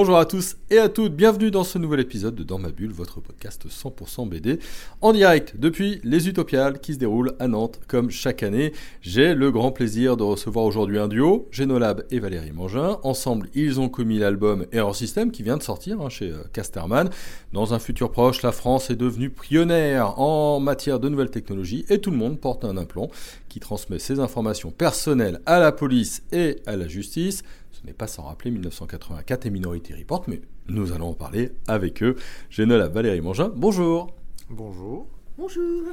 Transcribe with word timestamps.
Bonjour 0.00 0.16
à 0.16 0.24
tous 0.24 0.56
et 0.70 0.78
à 0.78 0.88
toutes, 0.88 1.14
bienvenue 1.14 1.50
dans 1.50 1.62
ce 1.62 1.76
nouvel 1.76 2.00
épisode 2.00 2.34
de 2.34 2.42
Dans 2.42 2.58
ma 2.58 2.70
bulle, 2.70 2.90
votre 2.90 3.20
podcast 3.20 3.66
100% 3.68 4.30
BD, 4.30 4.58
en 5.02 5.12
direct 5.12 5.58
depuis 5.58 6.00
les 6.04 6.26
Utopiales 6.26 6.80
qui 6.80 6.94
se 6.94 6.98
déroulent 6.98 7.34
à 7.38 7.48
Nantes 7.48 7.78
comme 7.86 8.10
chaque 8.10 8.42
année. 8.42 8.72
J'ai 9.02 9.34
le 9.34 9.50
grand 9.50 9.72
plaisir 9.72 10.16
de 10.16 10.22
recevoir 10.22 10.64
aujourd'hui 10.64 10.98
un 10.98 11.06
duo, 11.06 11.48
Génolab 11.50 12.06
et 12.10 12.18
Valérie 12.18 12.52
Mangin. 12.52 12.96
Ensemble, 13.02 13.50
ils 13.52 13.78
ont 13.78 13.90
commis 13.90 14.18
l'album 14.18 14.64
Error 14.72 14.96
System 14.96 15.30
qui 15.30 15.42
vient 15.42 15.58
de 15.58 15.62
sortir 15.62 16.00
hein, 16.00 16.08
chez 16.08 16.30
euh, 16.30 16.44
Casterman. 16.54 17.10
Dans 17.52 17.74
un 17.74 17.78
futur 17.78 18.10
proche, 18.10 18.40
la 18.40 18.52
France 18.52 18.88
est 18.88 18.96
devenue 18.96 19.28
pionnière 19.28 20.18
en 20.18 20.60
matière 20.60 20.98
de 20.98 21.10
nouvelles 21.10 21.30
technologies 21.30 21.84
et 21.90 21.98
tout 21.98 22.10
le 22.10 22.16
monde 22.16 22.40
porte 22.40 22.64
un 22.64 22.78
implant 22.78 23.10
qui 23.50 23.60
transmet 23.60 23.98
ses 23.98 24.18
informations 24.18 24.70
personnelles 24.70 25.42
à 25.44 25.58
la 25.58 25.72
police 25.72 26.22
et 26.32 26.56
à 26.64 26.76
la 26.76 26.88
justice. 26.88 27.42
Ce 27.80 27.86
n'est 27.86 27.94
pas 27.94 28.06
sans 28.06 28.24
rappeler 28.24 28.50
1984 28.50 29.46
et 29.46 29.50
Minority 29.50 29.94
Report, 29.94 30.24
mais 30.26 30.42
nous 30.68 30.92
allons 30.92 31.08
en 31.08 31.14
parler 31.14 31.52
avec 31.66 32.02
eux. 32.02 32.14
J'ai 32.50 32.66
la 32.66 32.88
Valérie 32.88 33.22
Mangin. 33.22 33.50
Bonjour. 33.56 34.14
Bonjour. 34.50 35.06
Bonjour. 35.38 35.84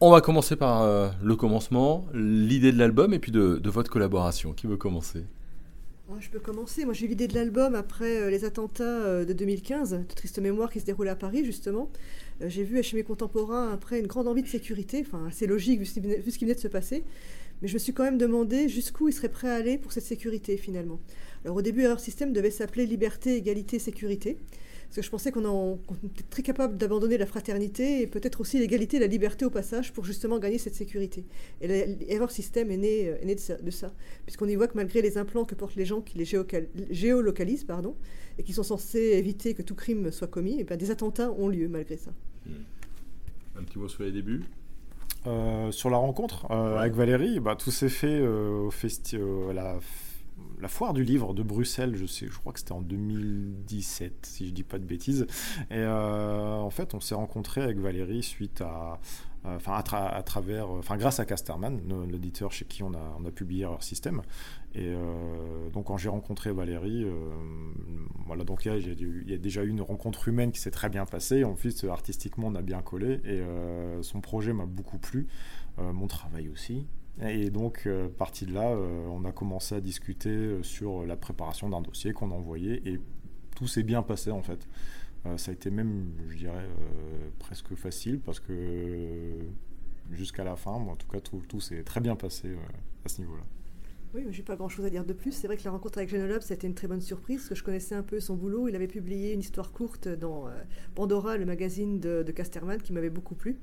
On 0.00 0.10
va 0.10 0.20
commencer 0.20 0.56
par 0.56 0.82
euh, 0.82 1.08
le 1.22 1.36
commencement, 1.36 2.06
l'idée 2.12 2.72
de 2.72 2.78
l'album 2.78 3.14
et 3.14 3.20
puis 3.20 3.30
de, 3.30 3.60
votre 3.66 3.88
collaboration. 3.88 4.52
Qui 4.52 4.66
veut 4.66 4.76
commencer? 4.76 5.22
Je 6.18 6.28
peux 6.28 6.40
commencer. 6.40 6.84
Moi, 6.84 6.92
j'ai 6.92 7.06
eu 7.06 7.08
l'idée 7.08 7.28
de 7.28 7.34
l'album 7.34 7.76
après 7.76 8.22
euh, 8.22 8.30
les 8.30 8.44
attentats 8.44 8.82
euh, 8.82 9.24
de 9.24 9.32
2015, 9.32 9.92
de 9.92 10.14
triste 10.14 10.40
mémoire 10.40 10.72
qui 10.72 10.80
se 10.80 10.86
déroulait 10.86 11.10
à 11.10 11.16
Paris, 11.16 11.44
justement. 11.44 11.88
j'ai 12.40 12.64
vu 12.64 12.82
chez 12.82 12.96
mes 12.96 13.04
contemporains, 13.04 13.72
après, 13.72 14.00
une 14.00 14.08
grande 14.08 14.26
envie 14.26 14.42
de 14.42 14.48
sécurité. 14.48 15.04
Enfin, 15.06 15.28
c'est 15.30 15.46
logique 15.46 15.78
vu 15.78 15.86
ce 15.86 15.94
qui 16.38 16.44
venait 16.44 16.54
de 16.54 16.60
se 16.60 16.68
passer. 16.68 17.04
Mais 17.62 17.68
je 17.68 17.74
me 17.74 17.78
suis 17.78 17.92
quand 17.92 18.04
même 18.04 18.18
demandé 18.18 18.68
jusqu'où 18.68 19.08
il 19.08 19.12
serait 19.12 19.28
prêt 19.28 19.48
à 19.48 19.54
aller 19.54 19.78
pour 19.78 19.92
cette 19.92 20.04
sécurité 20.04 20.56
finalement. 20.56 21.00
Alors 21.44 21.56
au 21.56 21.62
début, 21.62 21.82
leur 21.82 22.00
système 22.00 22.32
devait 22.32 22.50
s'appeler 22.50 22.86
liberté, 22.86 23.36
égalité, 23.36 23.78
sécurité. 23.78 24.36
Parce 24.86 24.96
que 24.96 25.02
je 25.02 25.10
pensais 25.10 25.32
qu'on 25.32 25.78
était 26.04 26.22
très 26.30 26.42
capable 26.42 26.76
d'abandonner 26.76 27.18
la 27.18 27.26
fraternité 27.26 28.02
et 28.02 28.06
peut-être 28.06 28.40
aussi 28.40 28.58
l'égalité 28.58 28.98
et 28.98 29.00
la 29.00 29.08
liberté 29.08 29.44
au 29.44 29.50
passage 29.50 29.92
pour 29.92 30.04
justement 30.04 30.38
gagner 30.38 30.58
cette 30.58 30.76
sécurité. 30.76 31.24
Et 31.60 31.66
l'erreur 31.66 32.30
système 32.30 32.70
est 32.70 32.76
né, 32.76 33.08
euh, 33.08 33.58
de 33.62 33.70
ça, 33.70 33.92
puisqu'on 34.24 34.46
y 34.46 34.54
voit 34.54 34.68
que 34.68 34.76
malgré 34.76 35.02
les 35.02 35.18
implants 35.18 35.44
que 35.44 35.56
portent 35.56 35.74
les 35.74 35.84
gens 35.84 36.00
qui 36.00 36.18
les 36.18 36.24
géolocalisent 36.90 37.64
pardon, 37.64 37.96
et 38.38 38.42
qui 38.44 38.52
sont 38.52 38.62
censés 38.62 39.12
éviter 39.14 39.54
que 39.54 39.62
tout 39.62 39.74
crime 39.74 40.12
soit 40.12 40.28
commis, 40.28 40.56
eh 40.60 40.64
bien 40.64 40.76
des 40.76 40.90
attentats 40.90 41.32
ont 41.32 41.48
lieu 41.48 41.68
malgré 41.68 41.96
ça. 41.96 42.12
Hmm. 42.46 42.62
Un 43.58 43.64
petit 43.64 43.78
mot 43.78 43.88
sur 43.88 44.04
les 44.04 44.12
débuts? 44.12 44.44
Euh, 45.26 45.72
sur 45.72 45.90
la 45.90 45.96
rencontre 45.96 46.46
euh, 46.50 46.78
avec 46.78 46.94
Valérie, 46.94 47.40
bah, 47.40 47.56
tout 47.56 47.70
s'est 47.70 47.88
fait 47.88 48.20
euh, 48.20 48.66
au 48.66 48.70
festi 48.70 49.18
la, 49.52 49.78
la, 50.60 50.68
foire 50.68 50.92
du 50.92 51.02
livre 51.02 51.34
de 51.34 51.42
Bruxelles, 51.42 51.96
je, 51.96 52.06
sais, 52.06 52.26
je 52.26 52.38
crois 52.38 52.52
que 52.52 52.60
c'était 52.60 52.72
en 52.72 52.80
2017, 52.80 54.26
si 54.26 54.46
je 54.46 54.52
dis 54.52 54.62
pas 54.62 54.78
de 54.78 54.84
bêtises. 54.84 55.26
Et 55.70 55.84
en 55.84 56.70
fait, 56.70 56.94
on 56.94 57.00
s'est 57.00 57.14
rencontré 57.14 57.62
avec 57.62 57.78
Valérie 57.78 58.22
suite 58.22 58.60
à, 58.60 59.00
enfin 59.54 59.74
à, 59.74 60.22
travers, 60.22 60.70
enfin 60.70 60.96
grâce 60.96 61.20
à 61.20 61.24
Casterman, 61.24 61.80
l'éditeur 62.10 62.52
chez 62.52 62.64
qui 62.64 62.82
on 62.82 62.92
a, 62.94 63.30
publié 63.30 63.62
leur 63.62 63.82
système. 63.82 64.22
Et 64.74 64.88
euh, 64.88 65.70
donc 65.70 65.86
quand 65.86 65.96
j'ai 65.96 66.08
rencontré 66.08 66.52
Valérie, 66.52 67.04
euh, 67.04 67.12
voilà, 68.26 68.44
donc 68.44 68.64
il 68.64 69.28
y, 69.28 69.34
a, 69.34 69.38
déjà 69.38 69.62
eu 69.62 69.68
une 69.68 69.80
rencontre 69.80 70.28
humaine 70.28 70.52
qui 70.52 70.60
s'est 70.60 70.70
très 70.70 70.88
bien 70.88 71.06
passée. 71.06 71.44
En 71.44 71.54
plus, 71.54 71.84
artistiquement, 71.84 72.48
on 72.48 72.54
a 72.54 72.62
bien 72.62 72.82
collé 72.82 73.20
et 73.24 73.40
euh, 73.40 74.02
son 74.02 74.20
projet 74.20 74.52
m'a 74.52 74.66
beaucoup 74.66 74.98
plu, 74.98 75.28
mon 75.78 76.06
travail 76.06 76.48
aussi. 76.48 76.86
Et 77.22 77.50
donc, 77.50 77.88
parti 78.18 78.44
de 78.44 78.52
là, 78.52 78.76
on 79.10 79.24
a 79.24 79.32
commencé 79.32 79.74
à 79.74 79.80
discuter 79.80 80.58
sur 80.62 81.06
la 81.06 81.16
préparation 81.16 81.68
d'un 81.70 81.80
dossier 81.80 82.12
qu'on 82.12 82.30
a 82.30 82.34
envoyé 82.34 82.86
et 82.88 83.00
tout 83.54 83.66
s'est 83.66 83.82
bien 83.82 84.02
passé 84.02 84.30
en 84.30 84.42
fait. 84.42 84.66
Ça 85.36 85.50
a 85.50 85.54
été 85.54 85.70
même, 85.70 86.12
je 86.28 86.36
dirais, 86.36 86.68
presque 87.38 87.74
facile 87.74 88.20
parce 88.20 88.40
que 88.40 89.38
jusqu'à 90.12 90.44
la 90.44 90.56
fin, 90.56 90.72
en 90.72 90.96
tout 90.96 91.08
cas, 91.08 91.20
tout, 91.20 91.42
tout 91.48 91.60
s'est 91.60 91.82
très 91.82 92.00
bien 92.00 92.16
passé 92.16 92.56
à 93.04 93.08
ce 93.08 93.20
niveau-là. 93.20 93.44
Oui, 94.14 94.22
mais 94.24 94.32
j'ai 94.32 94.42
pas 94.42 94.56
grand 94.56 94.68
chose 94.68 94.86
à 94.86 94.90
dire 94.90 95.04
de 95.04 95.12
plus. 95.12 95.32
C'est 95.32 95.46
vrai 95.46 95.58
que 95.58 95.64
la 95.64 95.70
rencontre 95.70 95.98
avec 95.98 96.08
Genolob, 96.08 96.40
c'était 96.40 96.66
une 96.66 96.74
très 96.74 96.88
bonne 96.88 97.02
surprise, 97.02 97.38
parce 97.38 97.48
que 97.50 97.54
je 97.54 97.62
connaissais 97.62 97.94
un 97.94 98.02
peu 98.02 98.18
son 98.18 98.34
boulot. 98.34 98.66
Il 98.66 98.74
avait 98.74 98.86
publié 98.86 99.32
une 99.32 99.40
histoire 99.40 99.72
courte 99.72 100.08
dans 100.08 100.48
euh, 100.48 100.52
Pandora, 100.94 101.36
le 101.36 101.44
magazine 101.44 102.00
de, 102.00 102.22
Casterman, 102.22 102.80
qui 102.80 102.94
m'avait 102.94 103.10
beaucoup 103.10 103.34
plu. 103.34 103.58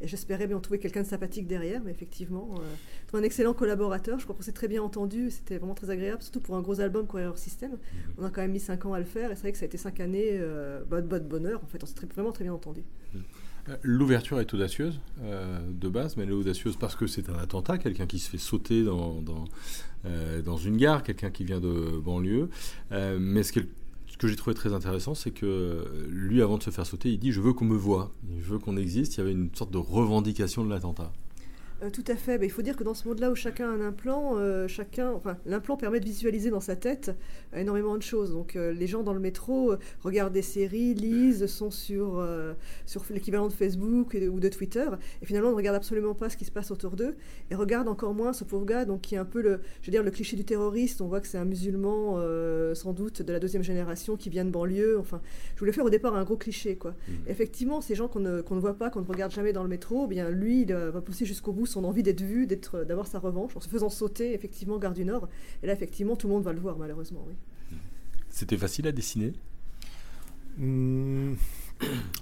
Et 0.00 0.08
j'espérais 0.08 0.46
bien 0.46 0.58
trouver 0.60 0.78
quelqu'un 0.78 1.02
de 1.02 1.06
sympathique 1.06 1.46
derrière, 1.46 1.82
mais 1.84 1.90
effectivement, 1.90 2.54
euh, 2.58 3.18
un 3.18 3.22
excellent 3.22 3.54
collaborateur. 3.54 4.18
Je 4.18 4.24
crois 4.24 4.36
qu'on 4.36 4.42
s'est 4.42 4.52
très 4.52 4.68
bien 4.68 4.82
entendu. 4.82 5.30
C'était 5.30 5.58
vraiment 5.58 5.74
très 5.74 5.90
agréable, 5.90 6.22
surtout 6.22 6.40
pour 6.40 6.56
un 6.56 6.60
gros 6.60 6.80
album 6.80 7.06
Courier 7.06 7.30
System. 7.36 7.72
Mhm. 7.72 7.78
On 8.18 8.24
a 8.24 8.30
quand 8.30 8.42
même 8.42 8.52
mis 8.52 8.60
5 8.60 8.84
ans 8.86 8.92
à 8.92 8.98
le 8.98 9.06
faire, 9.06 9.30
et 9.32 9.34
c'est 9.34 9.42
vrai 9.42 9.52
que 9.52 9.58
ça 9.58 9.64
a 9.64 9.66
été 9.66 9.78
5 9.78 10.00
années 10.00 10.30
euh, 10.32 10.82
bah, 10.88 11.00
de 11.00 11.18
bonheur. 11.18 11.62
En 11.62 11.66
fait, 11.66 11.82
on 11.82 11.86
s'est 11.86 11.94
vraiment 12.14 12.32
très 12.32 12.44
bien 12.44 12.52
entendu. 12.52 12.82
Mhm. 13.14 13.22
L'ouverture 13.82 14.40
est 14.40 14.52
audacieuse 14.54 15.00
euh, 15.22 15.58
de 15.68 15.88
base, 15.88 16.16
mais 16.16 16.22
elle 16.22 16.30
est 16.30 16.34
audacieuse 16.34 16.76
parce 16.76 16.94
que 16.94 17.06
c'est 17.06 17.28
un 17.28 17.38
attentat, 17.38 17.78
quelqu'un 17.78 18.06
qui 18.06 18.18
se 18.18 18.30
fait 18.30 18.38
sauter 18.38 18.84
dans, 18.84 19.20
dans, 19.20 19.44
euh, 20.04 20.40
dans 20.40 20.56
une 20.56 20.76
gare, 20.76 21.02
quelqu'un 21.02 21.30
qui 21.30 21.44
vient 21.44 21.60
de 21.60 21.98
banlieue. 21.98 22.48
Euh, 22.92 23.18
mais 23.20 23.42
ce, 23.42 23.58
ce 24.16 24.18
que 24.18 24.28
j'ai 24.28 24.36
trouvé 24.36 24.54
très 24.54 24.72
intéressant, 24.72 25.14
c'est 25.14 25.30
que 25.30 26.06
lui, 26.08 26.40
avant 26.40 26.56
de 26.56 26.62
se 26.62 26.70
faire 26.70 26.86
sauter, 26.86 27.10
il 27.10 27.18
dit 27.18 27.32
Je 27.32 27.40
veux 27.42 27.52
qu'on 27.52 27.66
me 27.66 27.76
voie, 27.76 28.12
je 28.40 28.46
veux 28.46 28.58
qu'on 28.58 28.78
existe. 28.78 29.16
Il 29.16 29.18
y 29.18 29.20
avait 29.20 29.32
une 29.32 29.54
sorte 29.54 29.70
de 29.70 29.76
revendication 29.76 30.64
de 30.64 30.70
l'attentat. 30.70 31.12
Euh, 31.82 31.90
tout 31.90 32.04
à 32.06 32.16
fait. 32.16 32.38
il 32.42 32.50
faut 32.50 32.62
dire 32.62 32.74
que 32.74 32.84
dans 32.84 32.94
ce 32.94 33.06
monde-là 33.06 33.30
où 33.30 33.34
chacun 33.34 33.68
a 33.68 33.72
un 33.72 33.80
implant, 33.82 34.36
euh, 34.36 34.66
chacun, 34.66 35.10
enfin, 35.12 35.36
l'implant 35.44 35.76
permet 35.76 36.00
de 36.00 36.06
visualiser 36.06 36.48
dans 36.48 36.60
sa 36.60 36.74
tête 36.74 37.14
euh, 37.54 37.60
énormément 37.60 37.96
de 37.98 38.02
choses. 38.02 38.32
Donc, 38.32 38.54
les 38.54 38.86
gens 38.86 39.02
dans 39.02 39.12
le 39.12 39.20
métro 39.20 39.74
regardent 40.02 40.32
des 40.32 40.42
séries, 40.42 40.94
lisent, 40.94 41.46
sont 41.46 41.70
sur, 41.70 42.26
sur 42.86 43.04
l'équivalent 43.10 43.48
de 43.48 43.52
Facebook 43.52 44.16
ou 44.30 44.40
de 44.40 44.48
Twitter, 44.48 44.86
et 45.22 45.26
finalement 45.26 45.50
ne 45.50 45.54
regardent 45.54 45.76
absolument 45.76 46.14
pas 46.14 46.30
ce 46.30 46.36
qui 46.36 46.44
se 46.44 46.50
passe 46.50 46.70
autour 46.70 46.96
d'eux, 46.96 47.16
et 47.50 47.54
regardent 47.54 47.88
encore 47.88 48.14
moins 48.14 48.32
ce 48.32 48.44
pauvre 48.44 48.64
gars, 48.64 48.84
donc 48.84 49.02
qui 49.02 49.14
est 49.14 49.18
un 49.18 49.24
peu 49.24 49.42
le, 49.42 49.60
je 49.82 49.86
veux 49.86 49.90
dire, 49.90 50.02
le 50.02 50.10
cliché 50.10 50.36
du 50.36 50.44
terroriste. 50.44 51.00
On 51.00 51.08
voit 51.08 51.20
que 51.20 51.26
c'est 51.26 51.38
un 51.38 51.44
musulman, 51.44 52.20
sans 52.74 52.92
doute 52.92 53.22
de 53.22 53.32
la 53.32 53.38
deuxième 53.38 53.62
génération, 53.62 54.16
qui 54.16 54.30
vient 54.30 54.44
de 54.44 54.50
banlieue. 54.50 54.98
Enfin, 54.98 55.20
je 55.54 55.60
voulais 55.60 55.72
faire 55.72 55.84
au 55.84 55.90
départ 55.90 56.14
un 56.14 56.24
gros 56.24 56.36
cliché, 56.36 56.76
quoi. 56.76 56.92
Mmh. 57.08 57.12
Effectivement, 57.28 57.80
ces 57.80 57.94
gens 57.94 58.08
qu'on 58.08 58.20
ne, 58.20 58.38
ne, 58.38 58.60
voit 58.60 58.78
pas, 58.78 58.90
qu'on 58.90 59.00
ne 59.00 59.06
regarde 59.06 59.32
jamais 59.32 59.52
dans 59.52 59.62
le 59.62 59.68
métro, 59.68 60.04
eh 60.06 60.08
bien 60.08 60.30
lui, 60.30 60.62
il 60.62 60.72
va 60.72 61.00
pousser 61.00 61.24
jusqu'au 61.24 61.52
bout 61.52 61.65
son 61.66 61.84
envie 61.84 62.02
d'être 62.02 62.22
vu, 62.22 62.46
d'être, 62.46 62.84
d'avoir 62.84 63.06
sa 63.06 63.18
revanche, 63.18 63.56
en 63.56 63.60
se 63.60 63.68
faisant 63.68 63.88
sauter 63.88 64.34
effectivement 64.34 64.78
Gare 64.78 64.94
du 64.94 65.04
Nord. 65.04 65.28
Et 65.62 65.66
là, 65.66 65.72
effectivement, 65.72 66.16
tout 66.16 66.28
le 66.28 66.34
monde 66.34 66.44
va 66.44 66.52
le 66.52 66.60
voir, 66.60 66.78
malheureusement. 66.78 67.24
Oui. 67.26 67.34
C'était 68.30 68.56
facile 68.56 68.86
à 68.86 68.92
dessiner? 68.92 69.32
Hmm, 70.58 71.34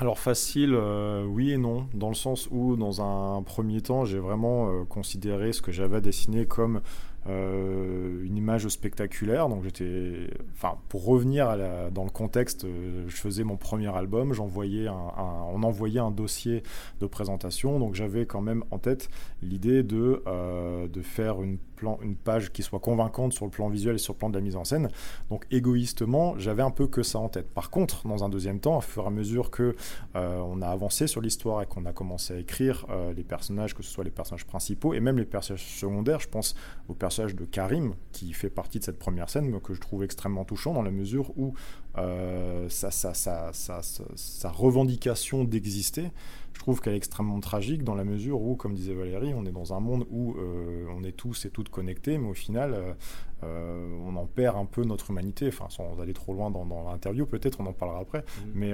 Alors 0.01 0.19
facile, 0.19 0.75
euh, 0.75 1.25
oui 1.25 1.53
et 1.53 1.59
non, 1.59 1.87
dans 1.95 2.09
le 2.09 2.15
sens 2.15 2.49
où 2.51 2.77
dans 2.77 3.01
un 3.01 3.43
premier 3.43 3.81
temps, 3.81 4.05
j'ai 4.05 4.19
vraiment 4.19 4.69
euh, 4.71 4.85
considéré 4.85 5.53
ce 5.53 5.63
que 5.63 5.71
j'avais 5.71 6.01
dessiné 6.01 6.47
comme 6.47 6.77
euh, 6.77 6.81
une 7.27 8.37
image 8.37 8.69
spectaculaire. 8.69 9.49
Donc 9.49 9.65
j'étais, 9.65 10.31
enfin, 10.53 10.79
pour 10.89 11.05
revenir 11.05 11.49
à 11.49 11.57
dans 11.91 12.05
le 12.05 12.11
contexte, 12.11 12.65
euh, 12.65 13.05
je 13.09 13.17
faisais 13.17 13.45
mon 13.45 13.57
premier 13.57 13.95
album, 13.95 14.33
j'envoyais 14.33 14.89
un, 14.89 15.13
on 15.53 15.63
envoyait 15.63 16.01
un 16.01 16.11
dossier 16.11 16.63
de 17.01 17.07
présentation, 17.07 17.79
donc 17.79 17.95
j'avais 17.95 18.27
quand 18.27 18.41
même 18.41 18.65
en 18.71 18.79
tête 18.79 19.09
l'idée 19.43 19.83
de, 19.83 20.23
euh, 20.27 20.89
de 20.89 21.03
faire 21.03 21.43
une, 21.43 21.59
une 22.03 22.17
page 22.17 22.53
qui 22.53 22.63
soit 22.63 22.81
convaincante 22.81 23.33
sur 23.33 23.45
le 23.45 23.51
plan 23.51 23.69
visuel 23.69 23.97
et 23.97 23.99
sur 23.99 24.15
le 24.15 24.19
plan 24.19 24.31
de 24.31 24.35
la 24.35 24.41
mise 24.41 24.57
en 24.57 24.65
scène. 24.65 24.89
Donc 25.31 25.47
égoïstement, 25.51 26.39
j'avais 26.39 26.63
un 26.63 26.71
peu 26.71 26.87
que 26.87 27.03
ça 27.03 27.19
en 27.19 27.29
tête. 27.29 27.49
Par 27.51 27.71
contre, 27.71 28.07
dans 28.07 28.25
un 28.25 28.29
deuxième 28.29 28.61
temps, 28.61 28.79
au 28.79 28.81
fur 28.81 29.05
et 29.05 29.07
à 29.07 29.11
mesure 29.11 29.51
que 29.51 29.75
on 30.15 30.63
a 30.63 30.69
avancé 30.69 31.07
sur 31.07 31.21
l'histoire 31.21 31.63
et 31.63 31.67
qu'on 31.67 31.85
a 31.85 31.93
commencé 31.93 32.35
à 32.35 32.39
écrire 32.39 32.87
les 33.17 33.25
personnages, 33.25 33.75
que 33.75 33.83
ce 33.83 33.91
soit 33.91 34.05
les 34.05 34.11
personnages 34.11 34.47
principaux 34.47 34.95
et 34.95 35.01
même 35.01 35.19
les 35.19 35.25
personnages 35.25 35.67
secondaires, 35.79 36.21
je 36.21 36.29
pense 36.29 36.55
aux 36.89 36.95
personnages 36.95 37.35
de 37.35 37.45
Karim, 37.45 37.95
qui 38.13 38.33
fait 38.33 38.51
partie 38.51 38.79
de 38.79 38.85
cette 38.85 38.99
première 38.99 39.31
scène, 39.31 39.51
mais 39.51 39.61
que 39.61 39.75
je 39.75 39.81
trouve 39.81 40.05
extrêmement 40.05 40.45
touchant 40.45 40.73
dans 40.73 40.83
la 40.83 40.91
mesure 40.91 41.31
où 41.37 41.55
euh, 41.97 42.69
sa, 42.69 42.91
sa, 42.91 44.51
revendication 44.51 45.45
d'exister, 45.45 46.11
je 46.53 46.59
trouve 46.59 46.81
qu'elle 46.81 46.95
est 46.95 46.97
extrêmement 46.97 47.39
tragique 47.39 47.85
dans 47.85 47.95
la 47.95 48.05
mesure 48.05 48.43
où, 48.43 48.57
comme 48.57 48.75
disait 48.75 48.95
Valérie, 48.95 49.33
on 49.35 49.47
est 49.47 49.53
dans 49.53 49.75
un 49.75 49.81
monde 49.81 50.05
où 50.11 50.35
euh, 50.37 50.87
on 50.97 51.05
est 51.05 51.13
tous 51.13 51.47
et 51.47 51.51
toutes 51.51 51.69
connectés, 51.69 52.19
mais 52.19 52.29
au 52.29 52.35
final, 52.35 52.97
euh, 53.45 53.99
on 54.05 54.17
en 54.17 54.27
perd 54.27 54.57
un 54.57 54.65
peu 54.65 54.83
notre 54.83 55.11
humanité. 55.11 55.49
Enfin, 55.49 55.67
sans 55.69 56.01
aller 56.01 56.15
trop 56.15 56.33
loin 56.35 56.51
dans, 56.51 56.65
l'interview, 56.91 57.27
peut-être 57.27 57.61
on 57.61 57.67
en 57.67 57.73
parlera 57.73 58.01
après. 58.01 58.21
Mmh. 58.21 58.51
Mais, 58.55 58.73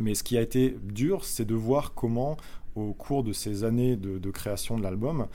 mais 0.00 0.14
ce 0.14 0.24
qui 0.24 0.36
a 0.36 0.40
été 0.40 0.76
dur, 0.82 1.24
c'est 1.24 1.44
de 1.44 1.54
voir 1.54 1.94
comment, 1.94 2.36
au 2.74 2.94
cours 2.94 3.22
de 3.22 3.32
ces 3.32 3.62
années 3.62 3.96
de 3.96 4.30
création 4.30 4.76
de 4.76 4.82
l'album, 4.82 5.28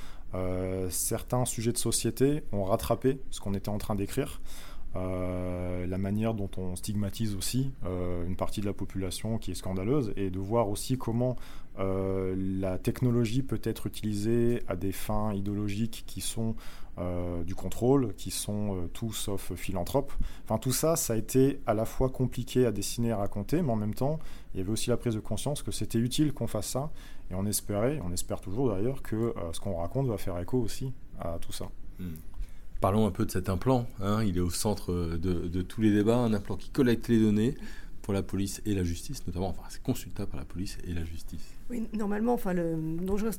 certains 0.90 1.46
sujets 1.46 1.72
de 1.72 1.78
société 1.78 2.44
ont 2.52 2.66
rattrapé 2.66 3.20
ce 3.30 3.40
qu'on 3.40 3.54
était 3.54 3.70
en 3.70 3.78
train 3.78 3.96
d'écrire. 3.96 4.42
La 4.96 5.98
manière 5.98 6.34
dont 6.34 6.50
on 6.58 6.76
stigmatise 6.76 7.36
aussi 7.36 7.72
une 7.84 8.36
partie 8.36 8.62
de 8.62 8.66
la 8.66 8.74
population 8.74 9.38
qui 9.38 9.52
est 9.52 9.56
scandaleuse, 9.56 10.14
et 10.16 10.30
de 10.30 10.40
voir 10.40 10.70
aussi 10.70 10.98
comment 10.98 11.36
la 11.78 12.78
technologie 12.78 13.42
peut 13.42 13.62
être 13.64 13.88
utilisée 13.88 14.62
à 14.68 14.76
des 14.76 14.92
fins 14.92 15.34
idéologiques 15.34 16.04
qui 16.06 16.22
sont 16.22 16.56
euh, 17.00 17.44
du 17.44 17.56
contrôle, 17.56 18.14
qui 18.18 18.30
sont 18.30 18.76
euh, 18.76 18.88
tout 18.94 19.12
sauf 19.14 19.52
philanthropes. 19.56 20.14
Enfin, 20.44 20.60
tout 20.60 20.72
ça, 20.72 20.96
ça 20.96 21.14
a 21.14 21.16
été 21.16 21.60
à 21.66 21.74
la 21.74 21.86
fois 21.86 22.10
compliqué 22.10 22.68
à 22.68 22.72
dessiner 22.72 23.08
et 23.08 23.12
à 23.14 23.18
raconter, 23.18 23.64
mais 23.64 23.72
en 23.72 23.76
même 23.76 23.96
temps, 23.96 24.20
il 24.54 24.60
y 24.60 24.62
avait 24.62 24.72
aussi 24.72 24.92
la 24.92 24.98
prise 24.98 25.16
de 25.16 25.20
conscience 25.20 25.64
que 25.64 25.72
c'était 25.72 25.98
utile 25.98 26.34
qu'on 26.34 26.46
fasse 26.46 26.68
ça, 26.68 26.92
et 27.32 27.34
on 27.34 27.48
espérait, 27.48 28.00
on 28.06 28.12
espère 28.12 28.42
toujours 28.42 28.70
d'ailleurs, 28.70 29.02
que 29.02 29.16
euh, 29.16 29.34
ce 29.54 29.60
qu'on 29.60 29.78
raconte 29.78 30.06
va 30.06 30.20
faire 30.20 30.38
écho 30.38 30.60
aussi 30.60 30.94
à 31.20 31.40
tout 31.42 31.52
ça. 31.52 31.66
Hmm. 31.98 32.14
Parlons 32.82 33.08
un 33.08 33.12
peu 33.12 33.26
de 33.26 33.32
cet 33.32 33.50
implant. 33.50 33.88
Hein. 34.02 34.24
il 34.24 34.38
est 34.38 34.42
au 34.42 34.50
centre 34.50 34.94
de, 34.94 35.18
de, 35.18 35.62
tous 35.62 35.82
les 35.82 35.92
débats, 35.92 36.18
un 36.18 36.34
implant 36.34 36.58
qui 36.58 36.70
collecte 36.70 37.08
les 37.08 37.20
données 37.20 37.56
pour 38.04 38.14
la 38.14 38.22
police 38.22 38.62
et 38.66 38.76
la 38.76 38.84
justice, 38.84 39.26
notamment. 39.26 39.48
Enfin, 39.48 39.64
c'est 39.70 39.82
consultable 39.82 40.30
par 40.30 40.40
la 40.40 40.46
police 40.46 40.78
et 40.86 40.94
la 40.94 41.06
justice. 41.06 41.54
Oui, 41.70 41.88
normalement, 41.94 42.34
enfin, 42.34 42.54
le, 42.54 42.76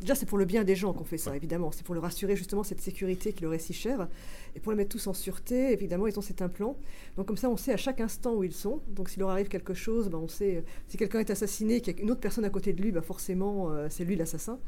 déjà, 0.01 0.15
c'est 0.15 0.27
pour 0.27 0.39
le 0.39 0.47
bien 0.47 0.65
des 0.65 0.75
gens 0.75 0.95
qu'on 0.95 1.05
fait 1.05 1.19
ça, 1.19 1.37
évidemment. 1.37 1.71
C'est 1.71 1.85
pour 1.85 1.95
leur 1.95 2.05
assurer 2.07 2.35
justement 2.35 2.65
cette 2.65 2.81
sécurité 2.81 3.35
qui 3.35 3.43
leur 3.43 3.53
est 3.53 3.59
si 3.59 3.75
chère. 3.75 4.09
Et 4.57 4.61
pour 4.61 4.73
les 4.73 4.77
mettre 4.77 4.89
tous 4.89 5.07
en 5.07 5.13
sûreté, 5.13 5.73
évidemment, 5.73 6.07
ils 6.07 6.19
ont 6.19 6.23
cet 6.23 6.41
implant. 6.41 6.77
Donc, 7.17 7.27
comme 7.27 7.37
ça, 7.37 7.51
on 7.51 7.59
sait 7.59 7.75
à 7.75 7.77
chaque 7.77 8.01
instant 8.01 8.35
où 8.35 8.43
ils 8.43 8.55
sont. 8.55 8.81
Donc, 8.89 9.11
s'il 9.11 9.21
leur 9.21 9.31
arrive 9.31 9.49
quelque 9.49 9.75
chose, 9.75 10.09
ben, 10.09 10.19
on 10.19 10.29
sait. 10.29 10.57
Euh, 10.57 10.61
si 10.89 10.97
quelqu'un 10.97 11.21
est 11.21 11.31
assassiné, 11.31 11.83
qu'il 11.83 11.95
y 11.95 12.01
a 12.01 12.03
une 12.03 12.11
autre 12.11 12.21
personne 12.21 12.47
à 12.47 12.51
côté 12.51 12.73
de 12.73 12.81
lui, 12.81 12.91
ben, 12.91 13.03
forcément, 13.03 13.71
euh, 13.71 13.89
c'est 13.91 14.05
lui 14.05 14.17
l'assassin. 14.17 14.59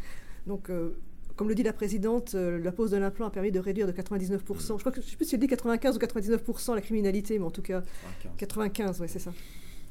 Donc, 0.47 0.69
euh, 0.69 0.99
comme 1.37 1.49
le 1.49 1.55
dit 1.55 1.63
la 1.63 1.73
présidente, 1.73 2.35
la 2.35 2.73
pose 2.73 2.91
de 2.91 2.97
l'implant 2.97 3.27
a 3.27 3.31
permis 3.31 3.53
de 3.53 3.61
réduire 3.61 3.87
de 3.87 3.93
99%. 3.93 4.39
Je 4.39 4.73
crois 4.81 4.93
que 4.93 5.01
je 5.01 5.07
sais 5.07 5.17
plus 5.17 5.27
si 5.27 5.35
elle 5.35 5.41
dit 5.41 5.47
95 5.47 5.97
ou 5.97 5.99
99% 5.99 6.75
la 6.75 6.81
criminalité, 6.81 7.39
mais 7.39 7.45
en 7.45 7.51
tout 7.51 7.63
cas 7.63 7.83
95, 8.39 8.39
95 8.39 9.01
ouais, 9.01 9.09
c'est 9.09 9.19
ça. 9.19 9.33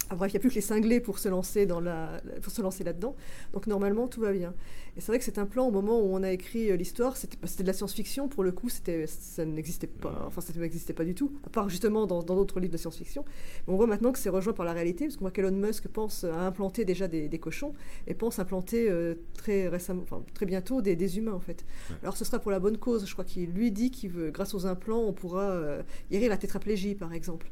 Ah, 0.10 0.16
bref, 0.16 0.32
il 0.32 0.36
n'y 0.36 0.38
a 0.38 0.40
plus 0.40 0.50
que 0.50 0.56
les 0.56 0.62
cinglés 0.62 1.00
pour 1.00 1.18
se 1.18 1.28
lancer 1.30 1.66
dans 1.66 1.80
la, 1.80 2.22
pour 2.42 2.52
se 2.52 2.62
lancer 2.62 2.84
là-dedans. 2.84 3.16
Donc 3.54 3.66
normalement, 3.66 4.08
tout 4.08 4.22
va 4.22 4.32
bien. 4.32 4.54
Et 4.98 5.02
c'est 5.02 5.08
vrai 5.08 5.18
que 5.18 5.26
c'est 5.26 5.40
un 5.40 5.46
plan 5.46 5.68
au 5.68 5.72
moment 5.72 6.00
où 6.00 6.16
on 6.16 6.22
a 6.22 6.32
écrit 6.32 6.72
euh, 6.72 6.76
l'histoire, 6.76 7.18
c'était, 7.18 7.38
c'était 7.46 7.64
de 7.64 7.68
la 7.68 7.74
science-fiction. 7.74 8.28
Pour 8.28 8.44
le 8.44 8.52
coup, 8.52 8.70
c'était, 8.70 9.08
ça 9.08 9.44
n'existait 9.46 9.88
pas. 9.88 10.24
Enfin, 10.28 10.42
ça 10.42 10.54
n'existait 10.58 10.94
pas 10.94 11.04
du 11.04 11.16
tout, 11.16 11.34
à 11.46 11.50
part 11.50 11.70
justement 11.70 12.06
dans, 12.06 12.22
d'autres 12.22 12.60
livres 12.60 12.74
de 12.74 12.78
science-fiction. 12.78 13.26
Mais 13.68 13.74
on 13.74 13.78
voit 13.78 13.88
maintenant 13.88 14.12
que 14.12 14.20
c'est 14.20 14.30
rejoint 14.30 14.54
par 14.54 14.66
la 14.66 14.74
réalité, 14.74 15.06
parce 15.06 15.18
qu'on 15.18 15.26
voit 15.26 15.32
qu'Elon 15.32 15.52
Musk 15.52 15.88
pense 15.88 16.24
à 16.24 16.46
implanter 16.46 16.86
déjà 16.86 17.08
des, 17.08 17.40
cochons 17.40 17.74
et 18.08 18.14
pense 18.14 18.40
implanter 18.40 18.90
euh, 18.90 19.16
très 19.34 19.68
récemment, 19.68 20.04
enfin, 20.04 20.24
très 20.34 20.46
bientôt 20.46 20.82
des, 20.82 20.96
des 20.96 21.18
humains 21.18 21.34
en 21.34 21.40
fait. 21.40 21.66
Alors 22.02 22.16
ce 22.16 22.24
sera 22.24 22.40
pour 22.40 22.52
la 22.52 22.60
bonne 22.60 22.78
cause. 22.78 23.06
Je 23.06 23.12
crois 23.12 23.26
qu'il 23.26 23.50
lui 23.52 23.72
dit 23.72 23.92
qu'il 23.92 24.10
veut, 24.10 24.32
grâce 24.32 24.54
aux 24.54 24.66
implants, 24.66 25.02
on 25.02 25.14
pourra 25.14 25.50
euh, 25.50 25.84
guérir 26.10 26.30
la 26.30 26.38
tétraplégie, 26.38 26.96
par 26.96 27.14
exemple 27.14 27.52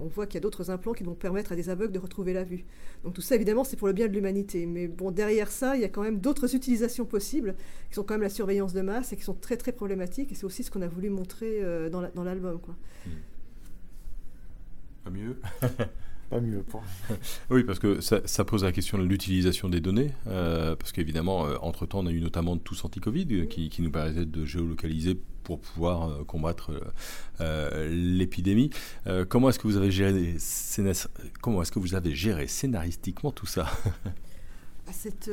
on 0.00 0.06
voit 0.06 0.26
qu'il 0.26 0.34
y 0.34 0.38
a 0.38 0.40
d'autres 0.40 0.70
implants 0.70 0.92
qui 0.92 1.04
vont 1.04 1.14
permettre 1.14 1.52
à 1.52 1.56
des 1.56 1.68
aveugles 1.68 1.92
de 1.92 1.98
retrouver 1.98 2.32
la 2.32 2.44
vue. 2.44 2.64
Donc 3.04 3.14
tout 3.14 3.20
ça, 3.20 3.34
évidemment, 3.34 3.64
c'est 3.64 3.76
pour 3.76 3.86
le 3.86 3.92
bien 3.92 4.08
de 4.08 4.12
l'humanité. 4.12 4.66
Mais 4.66 4.88
bon, 4.88 5.10
derrière 5.10 5.50
ça, 5.50 5.76
il 5.76 5.82
y 5.82 5.84
a 5.84 5.88
quand 5.88 6.02
même 6.02 6.20
d'autres 6.20 6.54
utilisations 6.54 7.04
possibles, 7.04 7.54
qui 7.88 7.94
sont 7.94 8.02
quand 8.02 8.14
même 8.14 8.22
la 8.22 8.28
surveillance 8.28 8.72
de 8.72 8.80
masse 8.80 9.12
et 9.12 9.16
qui 9.16 9.24
sont 9.24 9.34
très 9.34 9.56
très 9.56 9.72
problématiques. 9.72 10.32
Et 10.32 10.34
c'est 10.34 10.44
aussi 10.44 10.64
ce 10.64 10.70
qu'on 10.70 10.82
a 10.82 10.88
voulu 10.88 11.10
montrer 11.10 11.60
euh, 11.62 11.88
dans 11.88 12.24
l'album. 12.24 12.60
Quoi. 12.60 12.74
Hmm. 13.06 13.10
Pas 15.04 15.10
mieux 15.10 15.40
Pas 16.30 16.40
mieux. 16.40 16.64
oui, 17.50 17.64
parce 17.64 17.78
que 17.78 18.00
ça, 18.00 18.44
pose 18.44 18.64
la 18.64 18.72
question 18.72 18.98
de 18.98 19.04
l'utilisation 19.04 19.68
des 19.68 19.80
données, 19.80 20.10
euh, 20.26 20.74
parce 20.74 20.90
qu'évidemment, 20.92 21.46
euh, 21.46 21.56
entre-temps, 21.60 22.00
on 22.00 22.06
a 22.06 22.10
eu 22.10 22.20
notamment 22.20 22.56
tous 22.56 22.84
anti-Covid 22.84 23.46
qui, 23.48 23.68
qui, 23.68 23.82
nous 23.82 23.90
permettait 23.90 24.24
de 24.24 24.44
géolocaliser 24.44 25.20
pour 25.44 25.60
pouvoir 25.60 26.08
euh, 26.08 26.24
combattre 26.24 26.72
euh, 26.72 26.80
euh, 27.40 27.88
l'épidémie. 27.90 28.70
comment 29.28 29.50
est-ce 29.50 29.58
que 29.58 29.68
vous 29.68 29.76
avez 29.76 29.90
géré 29.90 30.36
comment 31.40 31.62
est-ce 31.62 31.70
que 31.70 31.78
vous 31.78 31.94
avez 31.94 32.14
géré 32.14 32.48
scénaristiquement 32.48 33.30
tout 33.30 33.46
ça? 33.46 33.66
Cette, 34.92 35.30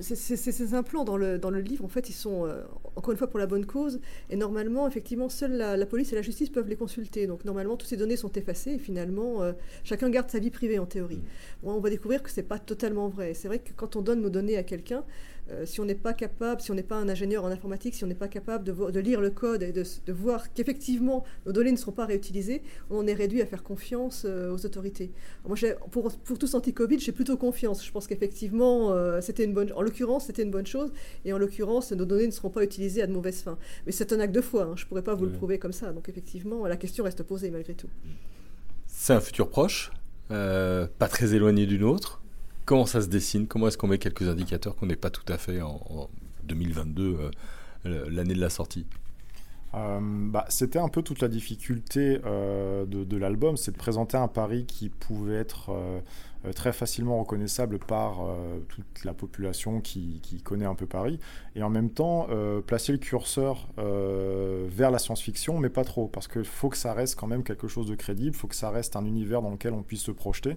ces, 0.00 0.74
implants 0.74 1.04
dans 1.04 1.16
le, 1.16 1.38
dans 1.38 1.50
le 1.50 1.60
livre, 1.60 1.84
en 1.84 1.88
fait, 1.88 2.08
ils 2.08 2.14
sont 2.14 2.46
encore 2.94 3.12
une 3.12 3.18
fois 3.18 3.28
pour 3.28 3.38
la 3.38 3.46
bonne 3.46 3.66
cause. 3.66 4.00
Et 4.30 4.36
normalement, 4.36 4.86
effectivement, 4.86 5.28
seule 5.28 5.56
la, 5.56 5.86
police 5.86 6.12
et 6.12 6.14
la 6.14 6.22
justice 6.22 6.48
peuvent 6.50 6.68
les 6.68 6.76
consulter. 6.76 7.26
Donc 7.26 7.44
normalement, 7.44 7.76
toutes 7.76 7.88
ces 7.88 7.96
données 7.96 8.16
sont 8.16 8.30
effacées 8.32 8.72
et 8.72 8.78
finalement, 8.78 9.42
chacun 9.84 10.10
garde 10.10 10.30
sa 10.30 10.38
vie 10.38 10.50
privée 10.50 10.78
en 10.78 10.86
théorie. 10.86 11.22
Bon, 11.62 11.72
on 11.72 11.80
va 11.80 11.90
découvrir 11.90 12.22
que 12.22 12.30
c'est 12.30 12.42
pas 12.42 12.58
totalement 12.58 13.08
vrai. 13.08 13.34
C'est 13.34 13.48
vrai 13.48 13.58
que 13.58 13.72
quand 13.74 13.96
on 13.96 14.02
donne 14.02 14.20
nos 14.20 14.30
données 14.30 14.58
à 14.58 14.62
quelqu'un, 14.62 15.02
euh, 15.50 15.64
si 15.64 15.80
on 15.80 15.84
n'est 15.84 15.94
pas 15.94 16.12
capable, 16.12 16.60
si 16.60 16.70
on 16.70 16.74
n'est 16.74 16.82
pas 16.82 16.96
un 16.96 17.08
ingénieur 17.08 17.44
en 17.44 17.48
informatique, 17.48 17.94
si 17.94 18.04
on 18.04 18.06
n'est 18.06 18.14
pas 18.14 18.28
capable 18.28 18.64
de, 18.64 19.00
lire 19.00 19.20
le 19.20 19.30
code 19.30 19.62
et 19.62 19.72
de, 19.72 20.12
voir 20.12 20.52
qu'effectivement 20.52 21.24
nos 21.46 21.52
données 21.52 21.72
ne 21.72 21.76
seront 21.76 21.92
pas 21.92 22.04
réutilisées, 22.04 22.62
on 22.90 23.06
est 23.06 23.14
réduit 23.14 23.40
à 23.40 23.46
faire 23.46 23.62
confiance 23.62 24.24
euh, 24.26 24.52
aux 24.52 24.66
autorités. 24.66 25.10
moi, 25.46 25.56
pour, 25.90 26.12
pour 26.12 26.38
tous 26.38 26.54
anti-Covid, 26.54 26.98
j'ai 26.98 27.12
plutôt 27.12 27.36
confiance. 27.36 27.84
Je 27.84 27.90
pense 27.90 28.06
qu'effectivement, 28.06 28.92
euh, 28.92 29.20
c'était 29.22 29.44
une 29.44 29.54
bonne, 29.54 29.72
en 29.72 29.82
l'occurrence, 29.82 30.26
c'était 30.26 30.42
une 30.42 30.50
bonne 30.50 30.66
chose, 30.66 30.92
et 31.24 31.32
en 31.32 31.38
l'occurrence, 31.38 31.92
nos 31.92 32.04
données 32.04 32.26
ne 32.26 32.32
seront 32.32 32.50
pas 32.50 32.62
utilisées 32.62 33.02
à 33.02 33.06
de 33.06 33.12
mauvaises 33.12 33.40
fins. 33.42 33.58
Mais 33.86 33.92
c'est 33.92 34.12
un 34.12 34.20
acte 34.20 34.34
de 34.34 34.42
foi. 34.42 34.64
Hein. 34.64 34.74
je 34.76 34.84
ne 34.84 34.88
pourrais 34.88 35.02
pas 35.04 35.14
vous 35.14 35.24
le 35.24 35.32
prouver 35.32 35.58
comme 35.58 35.72
ça. 35.72 35.92
Donc 35.92 36.08
effectivement, 36.08 36.66
la 36.66 36.76
question 36.76 37.04
reste 37.04 37.22
posée 37.22 37.50
malgré 37.50 37.74
tout. 37.74 37.88
C'est 38.86 39.14
un 39.14 39.20
futur 39.20 39.48
proche, 39.48 39.92
pas 40.28 41.08
très 41.08 41.34
éloigné 41.34 41.64
d'une 41.64 41.84
autre. 41.84 42.20
Comment 42.68 42.84
ça 42.84 43.00
se 43.00 43.06
dessine 43.06 43.46
Comment 43.46 43.68
est-ce 43.68 43.78
qu'on 43.78 43.86
met 43.86 43.96
quelques 43.96 44.28
indicateurs 44.28 44.76
qu'on 44.76 44.84
n'est 44.84 44.94
pas 44.94 45.08
tout 45.08 45.24
à 45.32 45.38
fait 45.38 45.62
en, 45.62 46.10
2022, 46.44 47.30
euh, 47.86 48.10
l'année 48.10 48.34
de 48.34 48.40
la 48.42 48.50
sortie? 48.50 48.84
Euh, 49.74 49.98
bah, 50.02 50.46
C'était 50.48 50.78
un 50.78 50.88
peu 50.88 51.02
toute 51.02 51.20
la 51.20 51.28
difficulté 51.28 52.20
euh, 52.24 52.86
de, 52.86 53.16
l'album, 53.16 53.56
c'est 53.56 53.72
de 53.72 53.76
présenter 53.76 54.16
un 54.16 54.28
Paris 54.28 54.64
qui 54.66 54.88
pouvait 54.88 55.36
être 55.36 55.70
euh, 55.70 56.00
très 56.54 56.72
facilement 56.72 57.18
reconnaissable 57.18 57.78
par 57.78 58.20
toute 58.68 59.04
la 59.04 59.12
population 59.12 59.80
qui, 59.80 60.22
connaît 60.44 60.64
un 60.64 60.76
peu 60.76 60.86
Paris, 60.86 61.18
et 61.56 61.62
en 61.62 61.68
même 61.68 61.90
temps 61.90 62.28
placer 62.66 62.92
le 62.92 62.98
curseur 62.98 63.68
vers 63.76 64.92
la 64.92 64.98
science-fiction, 64.98 65.58
mais 65.58 65.68
pas 65.68 65.84
trop, 65.84 66.06
parce 66.06 66.28
qu'il 66.28 66.44
faut 66.44 66.68
que 66.68 66.76
ça 66.76 66.94
reste 66.94 67.16
quand 67.16 67.26
même 67.26 67.42
quelque 67.42 67.66
chose 67.66 67.88
de 67.88 67.96
crédible, 67.96 68.36
il 68.36 68.38
faut 68.38 68.46
que 68.46 68.54
ça 68.54 68.70
reste 68.70 68.94
un 68.94 69.04
univers 69.04 69.42
dans 69.42 69.50
lequel 69.50 69.74
on 69.74 69.82
puisse 69.82 70.02
se 70.02 70.12
projeter, 70.12 70.56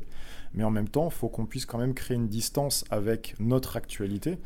mais 0.54 0.64
en 0.64 0.72
même 0.72 0.88
temps, 0.88 1.10
il 1.10 1.14
faut 1.14 1.30
qu'on 1.30 1.48
puisse 1.48 1.66
quand 1.66 1.80
même 1.80 1.96
créer 1.96 2.16
une 2.16 2.28
distance 2.28 2.86
avec 2.92 3.36
notre 3.40 3.76
actualité, 3.76 4.38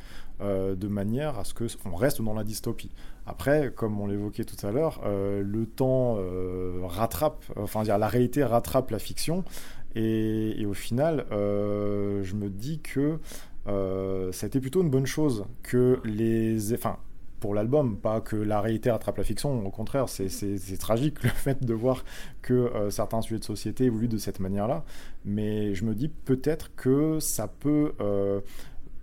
de 0.41 0.87
manière 0.87 1.39
à 1.39 1.43
ce 1.43 1.53
qu'on 1.53 1.95
reste 1.95 2.21
dans 2.21 2.33
la 2.33 2.43
dystopie. 2.43 2.91
Après, 3.25 3.71
comme 3.75 3.99
on 3.99 4.07
l'évoquait 4.07 4.43
tout 4.43 4.67
à 4.67 4.71
l'heure, 4.71 5.01
le 5.05 5.65
temps 5.65 6.17
rattrape, 6.83 7.43
enfin 7.55 7.83
dire 7.83 7.97
la 7.97 8.07
réalité 8.07 8.43
rattrape 8.43 8.91
la 8.91 8.99
fiction, 8.99 9.43
et, 9.95 10.65
au 10.65 10.73
final, 10.73 11.25
euh, 11.31 12.21
je 12.23 12.35
me 12.35 12.49
dis 12.49 12.79
que 12.79 13.19
euh, 13.67 14.31
ça 14.31 14.45
a 14.45 14.47
été 14.47 14.59
plutôt 14.59 14.81
une 14.81 14.89
bonne 14.89 15.05
chose 15.05 15.45
que 15.63 16.01
les. 16.03 16.73
Enfin, 16.73 16.97
pour 17.39 17.53
l'album, 17.53 17.97
pas 17.97 18.19
que 18.19 18.35
la 18.35 18.59
réalité 18.59 18.91
rattrape 18.91 19.17
la 19.17 19.23
fiction, 19.23 19.65
au 19.65 19.69
contraire, 19.69 20.09
c'est 20.09 20.77
tragique 20.79 21.23
le 21.23 21.29
fait 21.29 21.63
de 21.63 21.73
voir 21.73 22.03
que 22.41 22.53
euh, 22.53 22.89
certains 22.89 23.21
sujets 23.21 23.39
de 23.39 23.45
société 23.45 23.85
évoluent 23.85 24.07
de 24.09 24.17
cette 24.17 24.39
manière-là, 24.39 24.83
mais 25.23 25.73
je 25.75 25.85
me 25.85 25.95
dis 25.95 26.09
peut-être 26.09 26.75
que 26.75 27.19
ça 27.19 27.47
peut 27.47 27.93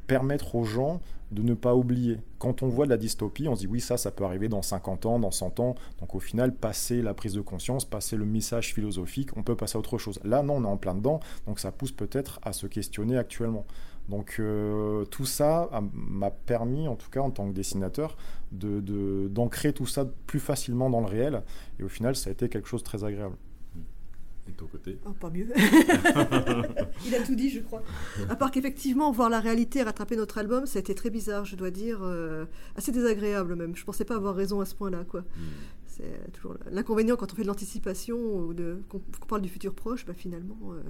permettre 0.07 0.55
aux 0.55 0.65
gens 0.65 1.01
de 1.31 1.43
ne 1.43 1.55
pas 1.55 1.75
oublier. 1.75 2.19
Quand 2.39 2.63
on 2.63 2.69
voit 2.69 2.85
de 2.85 2.91
la 2.91 2.99
dystopie, 2.99 3.49
on 3.49 3.55
se 3.55 3.61
dit 3.61 3.67
oui, 3.67 3.81
ça, 3.81 3.97
ça 3.97 4.11
peut 4.11 4.25
arriver 4.25 4.49
dans 4.49 4.63
50 4.63 5.07
ans, 5.07 5.19
dans 5.19 5.31
100 5.31 5.61
ans. 5.61 5.75
Donc 6.01 6.15
au 6.15 6.21
final, 6.21 6.55
passer 6.55 7.01
la 7.03 7.15
prise 7.15 7.33
de 7.33 7.41
conscience, 7.41 7.85
passer 7.85 8.17
le 8.17 8.27
message 8.27 8.75
philosophique, 8.75 9.31
on 9.37 9.43
peut 9.43 9.57
passer 9.57 9.77
à 9.77 9.79
autre 9.79 9.99
chose. 9.99 10.21
Là, 10.25 10.43
non, 10.43 10.57
on 10.57 10.65
est 10.65 10.69
en 10.69 10.77
plein 10.77 10.95
dedans, 10.95 11.21
donc 11.47 11.59
ça 11.59 11.73
pousse 11.73 11.93
peut-être 11.93 12.39
à 12.43 12.53
se 12.53 12.67
questionner 12.67 13.17
actuellement. 13.17 13.65
Donc 14.09 14.37
euh, 14.41 15.05
tout 15.07 15.25
ça 15.25 15.71
m'a 15.93 16.31
permis, 16.31 16.89
en 16.89 16.97
tout 16.97 17.09
cas 17.09 17.21
en 17.21 17.31
tant 17.31 17.49
que 17.49 17.55
dessinateur, 17.55 18.17
d'ancrer 18.51 19.73
tout 19.73 19.87
ça 19.87 20.07
plus 20.27 20.41
facilement 20.41 20.91
dans 20.91 21.01
le 21.01 21.07
réel. 21.07 21.43
Et 21.79 21.83
au 21.83 21.89
final, 21.89 22.17
ça 22.17 22.31
a 22.31 22.33
été 22.33 22.49
quelque 22.49 22.69
chose 22.69 22.83
de 22.83 22.87
très 22.87 23.05
agréable. 23.05 23.37
Et 24.49 24.51
de 24.51 24.57
ton 24.57 24.67
côté? 24.67 24.99
Oh, 25.07 25.13
Pas 25.13 25.31
mieux. 25.31 25.47
Il 27.07 27.15
a 27.15 27.23
tout 27.25 27.35
dit, 27.35 27.51
je 27.51 27.61
crois. 27.61 27.83
À 28.29 28.35
part 28.35 28.51
qu'effectivement, 28.51 29.11
voir 29.13 29.31
la 29.31 29.39
réalité 29.41 29.83
rattraper 29.83 30.17
notre 30.17 30.39
album, 30.39 30.67
ça 30.67 30.79
a 30.79 30.81
été 30.81 30.95
très 30.95 31.11
bizarre, 31.11 31.45
je 31.45 31.55
dois 31.55 31.71
dire. 31.71 32.01
Euh, 32.03 32.45
assez 32.77 32.91
désagréable 32.91 33.55
même. 33.55 33.77
Je 33.77 33.85
pensais 33.85 34.05
pas 34.05 34.17
avoir 34.17 34.35
raison 34.35 34.61
à 34.61 34.65
ce 34.65 34.75
point-là. 34.75 35.05
quoi. 35.05 35.21
Hmm. 35.21 35.51
C'est 35.87 36.33
toujours 36.33 36.57
l'inconvénient 36.71 37.17
quand 37.17 37.33
on 37.33 37.37
fait 37.37 37.43
de 37.43 37.49
l'anticipation 37.49 38.17
ou 38.17 38.55
qu'on 38.89 39.27
parle 39.29 39.43
du 39.43 39.49
futur 39.49 39.75
proche, 39.75 40.07
bah, 40.07 40.15
finalement, 40.15 40.59
euh, 40.73 40.81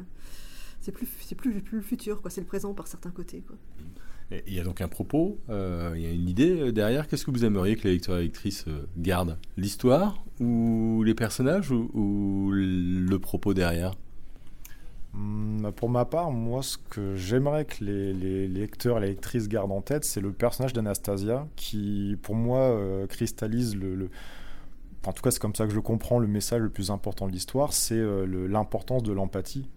c'est 0.81 0.93
plus, 0.93 1.07
plus, 1.37 1.61
plus 1.61 1.77
le 1.79 1.83
futur, 1.83 2.23
c'est 2.29 2.41
le 2.41 2.47
présent 2.47 2.73
par 2.73 2.87
certains 2.87 3.11
côtés. 3.11 3.43
Quoi. 3.43 3.57
Hmm. 3.79 3.89
Il 4.47 4.55
y 4.55 4.61
a 4.61 4.65
donc 4.65 4.81
un 4.81 4.89
propos, 4.89 5.39
euh, 5.51 5.93
il 5.95 6.03
y 6.03 6.07
a 6.07 6.11
une 6.11 6.29
idée 6.29 6.61
euh, 6.61 6.73
derrière. 6.73 7.07
Qu'est-ce 7.07 7.25
que 7.25 7.31
vous 7.31 7.45
aimeriez 7.45 7.77
que 7.77 7.85
les 7.85 7.95
lecteurs 7.95 8.19
et 8.19 8.23
lectrices 8.23 8.65
euh, 8.69 8.87
gardent? 8.97 9.39
L'histoire 9.57 10.25
ou 10.41 11.03
les 11.05 11.15
personnages 11.15 11.71
ou, 11.71 12.51
le 12.53 13.17
propos 13.19 13.55
derrière? 13.55 13.95
Hmm, 15.13 15.71
Pour 15.73 15.91
ma 15.91 16.05
part, 16.05 16.31
moi, 16.31 16.63
ce 16.63 16.79
que 16.79 17.15
j'aimerais 17.17 17.65
que 17.65 17.85
les, 17.85 18.49
lecteurs 18.49 18.99
et 18.99 19.01
les 19.03 19.07
lectrices 19.09 19.49
gardent 19.49 19.73
en 19.73 19.83
tête, 19.83 20.05
c'est 20.05 20.21
le 20.21 20.33
personnage 20.33 20.73
d'Anastasia 20.73 21.47
qui, 21.57 22.17
pour 22.23 22.35
moi, 22.35 22.79
cristallise 23.09 23.77
le, 23.77 24.09
en 25.07 25.13
tout 25.13 25.23
cas 25.23 25.31
c'est 25.31 25.41
comme 25.41 25.55
ça 25.55 25.67
que 25.67 25.75
je 25.75 25.81
comprends, 25.81 26.19
le 26.19 26.29
message 26.29 26.61
le 26.61 26.71
plus 26.71 26.91
important 26.91 27.27
de 27.27 27.33
l'histoire, 27.33 27.73
c'est 27.73 28.01
l'importance 28.49 29.03
de 29.03 29.13
l'empathie 29.13 29.69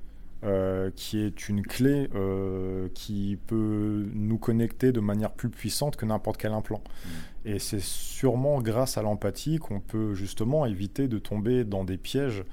euh, 0.44 0.92
qui 0.96 1.22
est 1.22 1.50
une 1.50 1.64
clé 1.64 2.10
euh, 2.14 2.90
qui 2.94 3.40
peut 3.48 4.06
nous 4.14 4.38
connecter 4.38 4.92
de 4.92 5.00
manière 5.00 5.32
plus 5.32 5.50
puissante 5.50 5.96
que 5.96 6.06
n'importe 6.06 6.38
quel 6.38 6.52
implant. 6.52 6.82
Mm. 6.84 7.10
Et 7.46 7.60
c'est 7.60 7.82
sûrement 7.82 8.62
grâce 8.62 8.98
à 8.98 9.02
l'empathie 9.02 9.58
qu'on 9.58 9.80
peut 9.80 10.14
justement 10.14 10.66
éviter 10.66 11.08
de 11.08 11.18
tomber 11.20 11.64
dans 11.64 11.84
des 11.84 11.98
pièges 11.98 12.44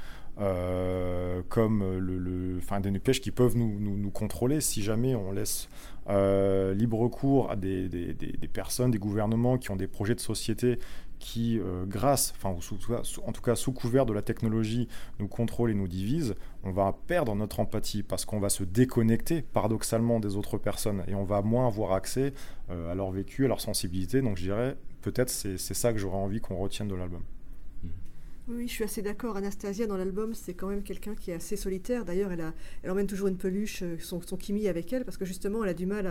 euh, 0.41 1.43
comme 1.51 1.99
le, 1.99 2.61
des 2.81 2.99
pièges 2.99 3.21
qui 3.21 3.31
peuvent 3.31 3.59
nous, 3.59 3.79
nous, 3.79 3.99
nous, 3.99 4.11
contrôler 4.11 4.63
si 4.63 4.83
jamais 4.83 5.15
on 5.15 5.31
laisse 5.33 5.69
libre 6.09 7.09
cours 7.09 7.51
à 7.51 7.57
des, 7.57 7.89
des, 7.89 8.15
des, 8.15 8.49
personnes, 8.49 8.91
des 8.91 8.99
gouvernements 8.99 9.59
qui 9.59 9.71
ont 9.71 9.77
des 9.77 9.87
projets 9.87 10.15
de 10.15 10.21
société 10.21 10.79
qui, 11.23 11.61
euh, 11.61 11.87
grâce, 11.87 12.35
enfin, 12.37 12.49
en 12.51 13.33
tout 13.33 13.43
cas 13.43 13.55
sous 13.55 13.73
couvert 13.73 14.07
de 14.07 14.13
la 14.13 14.23
technologie, 14.23 14.89
nous 15.21 15.29
contrôle 15.29 15.71
et 15.71 15.75
nous 15.75 15.87
divise, 15.87 16.35
on 16.65 16.73
va 16.73 16.97
perdre 17.07 17.37
notre 17.37 17.61
empathie 17.61 18.03
parce 18.03 18.25
qu'on 18.25 18.41
va 18.41 18.49
se 18.49 18.65
déconnecter 18.65 19.41
paradoxalement 19.41 20.19
des 20.19 20.37
autres 20.37 20.59
personnes 20.59 21.05
et 21.07 21.15
on 21.15 21.23
va 21.23 21.41
moins 21.41 21.69
avoir 21.69 21.93
accès 21.93 22.35
euh, 22.71 22.91
à 22.91 22.97
leur 22.97 23.13
vécu, 23.13 23.45
à 23.45 23.49
leur 23.49 23.61
sensibilité. 23.61 24.21
Donc 24.21 24.37
je 24.37 24.43
dirais, 24.43 24.77
peut-être 25.01 25.31
c'est 25.31 25.57
ça 25.59 25.93
que 25.93 25.99
j'aurais 26.01 26.19
envie 26.19 26.41
qu'on 26.41 26.57
retienne 26.57 26.89
de 26.89 26.97
l'album. 26.97 27.23
Oui, 28.55 28.69
je 28.69 28.73
suis 28.73 28.85
assez 28.85 29.01
d'accord. 29.01 29.37
Anastasia, 29.37 29.87
dans 29.87 29.97
l'album, 29.97 30.35
c'est 30.35 30.53
quand 30.53 30.67
même 30.69 30.83
quelqu'un 30.83 31.15
qui 31.15 31.31
est 31.31 31.35
assez 31.35 31.57
solitaire. 31.57 32.05
D'ailleurs, 32.05 32.31
elle, 32.33 32.91
emmène 32.91 33.07
toujours 33.07 33.29
une 33.29 33.39
peluche, 33.39 33.83
euh, 33.83 33.97
son, 33.99 34.21
son 34.21 34.37
Kimi 34.37 34.69
avec 34.69 34.93
elle, 34.93 35.05
parce 35.05 35.17
que 35.17 35.25
justement, 35.25 35.65
elle 35.65 35.71
a 35.71 35.75
du 35.75 35.87
mal 35.87 36.07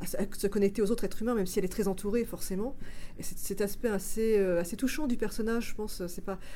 à, 0.00 0.06
se 0.06 0.46
connecter 0.48 0.82
aux 0.82 0.90
autres 0.90 1.04
êtres 1.04 1.22
humains, 1.22 1.34
même 1.34 1.46
si 1.46 1.58
elle 1.58 1.64
est 1.64 1.72
très 1.72 1.88
entourée, 1.88 2.24
forcément. 2.24 2.76
Et 3.18 3.22
cet 3.22 3.62
aspect 3.62 3.88
assez, 3.88 4.38
euh, 4.38 4.60
assez 4.60 4.76
touchant 4.76 5.06
du 5.06 5.16
personnage, 5.16 5.68
je 5.68 5.74
pense. 5.76 6.02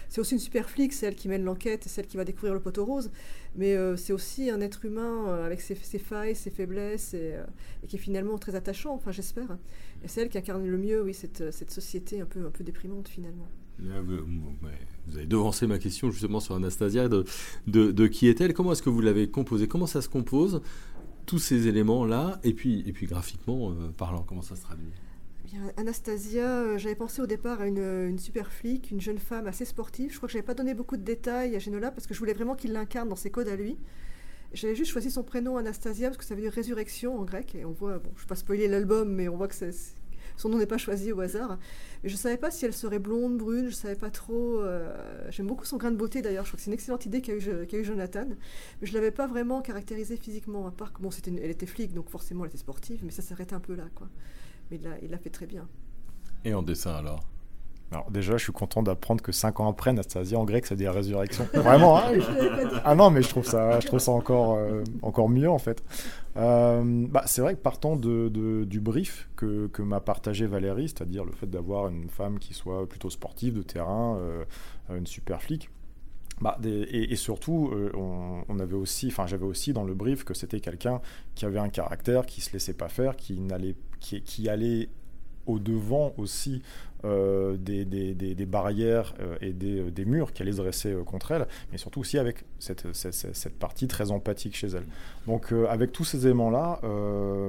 C'est 0.09 0.21
aussi 0.21 0.35
une 0.35 0.41
super 0.41 0.69
flic, 0.69 0.93
c'est 0.93 1.07
elle 1.07 1.15
qui 1.15 1.29
mène 1.29 1.45
l'enquête, 1.45 1.85
celle 1.85 2.07
qui 2.07 2.19
va 2.19 2.25
découvrir 2.25 2.53
le 2.53 2.61
poteau 2.61 2.85
rose. 2.85 3.11
Mais 3.57 3.75
euh, 3.75 3.97
c'est 3.97 4.13
aussi 4.13 4.51
un 4.51 4.61
être 4.61 4.85
humain 4.85 5.45
avec 5.45 5.63
ses, 5.63 5.75
failles, 5.75 6.37
ses 6.37 6.51
faiblesses, 6.51 7.15
et, 7.15 7.37
qui 7.89 7.97
est 7.97 8.01
finalement 8.01 8.37
très 8.37 8.55
attachant, 8.55 8.95
enfin, 8.95 9.13
j'espère. 9.13 9.57
Et 10.05 10.09
c'est 10.09 10.21
elle 10.21 10.29
qui 10.29 10.37
incarne 10.37 10.67
le 10.67 10.79
mieux, 10.79 11.03
oui, 11.03 11.15
cette, 11.15 11.71
société 11.71 12.21
un 12.21 12.27
peu 12.27 12.65
déprimante, 12.65 13.09
finalement. 13.09 13.49
Vous 13.79 15.17
avez 15.17 15.27
devancé 15.27 15.67
ma 15.67 15.79
question 15.79 16.11
justement 16.11 16.41
sur 16.41 16.55
Anastasia, 16.55 17.09
de, 17.09 18.07
qui 18.07 18.29
est-elle 18.29 18.55
Comment 18.55 18.73
est-ce 18.73 18.83
que 18.83 18.91
vous 18.91 19.01
l'avez 19.01 19.29
composée 19.29 19.69
Comment 19.69 19.87
ça 19.87 20.03
se 20.03 20.09
compose 20.09 20.63
Tous 21.27 21.39
ces 21.39 21.67
éléments-là, 21.69 22.41
et 22.45 22.53
puis, 22.53 22.85
graphiquement 23.03 23.71
euh, 23.71 23.91
parlant, 23.97 24.25
comment 24.27 24.43
ça 24.43 24.57
se 24.57 24.63
traduit? 24.63 24.93
Eh 25.55 25.81
Anastasia, 25.81 26.49
euh, 26.49 26.79
j'avais 26.79 26.95
pensé 26.95 27.21
au 27.21 27.27
départ 27.27 27.61
à 27.61 27.67
une, 27.67 28.19
super 28.19 28.51
flic, 28.51 28.91
une 28.91 29.01
jeune 29.01 29.19
femme 29.19 29.47
assez 29.47 29.65
sportive. 29.65 30.11
Je 30.11 30.17
crois 30.17 30.27
que 30.27 30.33
je 30.33 30.39
n'avais 30.39 30.47
pas 30.47 30.55
donné 30.55 30.73
beaucoup 30.73 30.97
de 30.97 31.03
détails 31.03 31.55
à 31.55 31.59
Genola 31.59 31.91
parce 31.91 32.07
que 32.07 32.15
je 32.15 32.19
voulais 32.19 32.33
vraiment 32.33 32.55
qu'il 32.55 32.73
l'incarne 32.73 33.09
dans 33.09 33.17
ses 33.17 33.31
codes 33.31 33.49
à 33.49 33.57
lui. 33.57 33.77
J'avais 34.55 34.75
juste 34.75 34.91
choisi 34.91 35.11
son 35.11 35.23
prénom 35.23 35.57
Anastasia 35.57 36.09
parce 36.09 36.19
que 36.19 36.25
ça 36.25 36.35
veut 36.35 36.41
dire 36.41 36.53
résurrection 36.53 37.19
en 37.19 37.25
grec. 37.25 37.55
Et 37.55 37.65
on 37.67 37.73
voit, 37.73 37.99
bon, 37.99 38.11
je 38.15 38.21
ne 38.21 38.23
vais 38.23 38.29
pas 38.29 38.37
spoiler 38.37 38.69
l'album, 38.69 39.13
mais 39.13 39.29
on 39.29 39.37
voit 39.37 39.49
que 39.49 39.55
c'est 39.55 39.73
son 40.37 40.49
nom 40.49 40.59
n'est 40.59 40.67
pas 40.67 40.79
choisi 40.79 41.13
au 41.13 41.21
hasard. 41.21 41.59
Je 42.05 42.13
ne 42.13 42.19
savais 42.19 42.37
pas 42.37 42.51
si 42.51 42.65
elle 42.65 42.73
serait 42.73 42.99
blonde, 42.99 43.39
brune, 43.39 43.65
je 43.65 43.67
ne 43.67 43.71
savais 43.71 43.97
pas 43.97 44.11
trop. 44.11 44.61
Euh, 44.61 44.93
j'aime 45.31 45.47
beaucoup 45.47 45.65
son 45.65 45.77
grain 45.77 45.91
de 45.91 45.97
beauté 45.97 46.23
d'ailleurs, 46.23 46.45
je 46.45 46.51
crois 46.51 46.57
que 46.59 46.63
c'est 46.63 46.71
une 46.71 46.75
excellente 46.75 47.07
idée 47.07 47.21
qu'a 47.21 47.35
eu, 47.35 47.85
Jonathan. 47.85 48.27
Mais 48.29 48.87
je 48.87 48.93
ne 48.93 48.99
l'avais 48.99 49.11
pas 49.11 49.27
vraiment 49.27 49.63
caractérisée 49.63 50.17
physiquement, 50.17 50.67
à 50.67 50.71
part 50.71 50.93
que 50.93 51.01
bon, 51.01 51.11
elle 51.27 51.51
était 51.51 51.67
flic, 51.67 51.95
donc 51.95 52.09
forcément 52.09 52.45
elle 52.45 52.51
était 52.51 52.59
sportive, 52.59 53.01
mais 53.05 53.11
ça 53.11 53.23
s'arrêtait 53.23 53.55
un 53.55 53.61
peu 53.61 53.75
là. 53.75 53.85
quoi. 53.95 54.09
Mais 54.71 54.81
il 55.03 55.11
l'a 55.11 55.19
fait 55.19 55.31
très 55.31 55.47
bien. 55.47 55.69
Et 56.45 56.55
en 56.55 56.63
dessin 56.63 56.95
alors? 56.95 57.32
Alors 57.93 58.11
déjà, 58.11 58.39
je 58.39 58.45
suis 58.45 58.53
content 58.53 58.83
d'apprendre 58.83 59.23
que 59.23 59.33
cinq 59.33 59.61
ans 59.61 59.69
après, 59.69 59.91
Anastasia 59.91 60.39
en 60.39 60.45
grec, 60.45 60.65
ça 60.65 60.75
dit 60.75 60.89
résurrection. 60.89 61.47
Vraiment 61.55 61.99
hein 61.99 62.13
Ah 62.85 62.95
non, 62.95 63.11
mais 63.11 63.21
je 63.21 63.29
trouve 63.29 63.45
ça, 63.45 63.81
je 63.81 63.87
trouve 63.87 63.99
ça 63.99 64.13
encore, 64.13 64.55
euh, 64.57 64.83
encore 65.03 65.29
mieux 65.29 65.51
en 65.51 65.59
fait. 65.59 65.85
Euh, 66.39 67.07
bah, 67.09 67.25
c'est 67.27 67.43
vrai 67.43 67.55
que 67.55 67.61
partant 67.61 67.97
de, 67.97 68.65
du 68.65 68.81
brief 68.81 69.29
que, 69.37 69.67
que 69.67 69.83
m'a 69.83 70.01
partagé 70.01 70.47
Valérie, 70.47 70.89
c'est-à-dire 70.89 71.25
le 71.25 71.33
fait 71.33 71.47
d'avoir 71.47 71.89
une 71.89 72.09
femme 72.09 72.39
qui 72.39 72.55
soit 72.55 72.89
plutôt 72.89 73.11
sportive, 73.11 73.55
de 73.55 73.63
terrain, 73.63 74.17
euh, 74.17 74.45
une 74.91 75.07
super 75.07 75.43
flic, 75.43 75.69
bah, 76.41 76.59
et, 76.65 77.15
surtout, 77.15 77.71
on, 77.95 78.59
avait 78.59 78.75
aussi, 78.75 79.09
enfin, 79.09 79.27
j'avais 79.27 79.45
aussi 79.45 79.73
dans 79.73 79.85
le 79.85 79.95
brief 79.95 80.25
que 80.25 80.35
c'était 80.35 80.59
quelqu'un 80.59 81.01
qui 81.37 81.45
avait 81.45 81.61
un 81.61 81.69
caractère, 81.69 82.27
qui 82.27 82.41
se 82.41 82.53
laissait 82.53 82.73
pas 82.73 82.89
faire, 82.89 83.15
qui 83.15 83.39
n'allait, 83.39 83.77
qui, 84.01 84.23
qui 84.23 84.49
allait 84.49 84.89
au 85.47 85.59
devant 85.59 86.13
aussi 86.17 86.63
euh, 87.05 87.57
des, 87.57 88.47
barrières 88.47 89.15
euh, 89.21 89.37
et 89.41 89.53
des, 89.53 89.81
euh, 89.81 90.05
murs 90.05 90.31
allaient 90.39 90.53
se 90.53 90.57
dresser 90.59 90.95
contre 91.05 91.33
elle, 91.33 91.49
mais 91.73 91.79
surtout 91.79 92.01
aussi 92.01 92.17
avec 92.17 92.45
cette, 92.61 92.85
partie 93.59 93.89
très 93.89 94.13
empathique 94.13 94.57
chez 94.57 94.69
elle. 94.69 94.85
Donc 95.27 95.53
avec 95.69 95.93
tous 95.93 96.05
ces 96.05 96.27
éléments-là, 96.27 96.81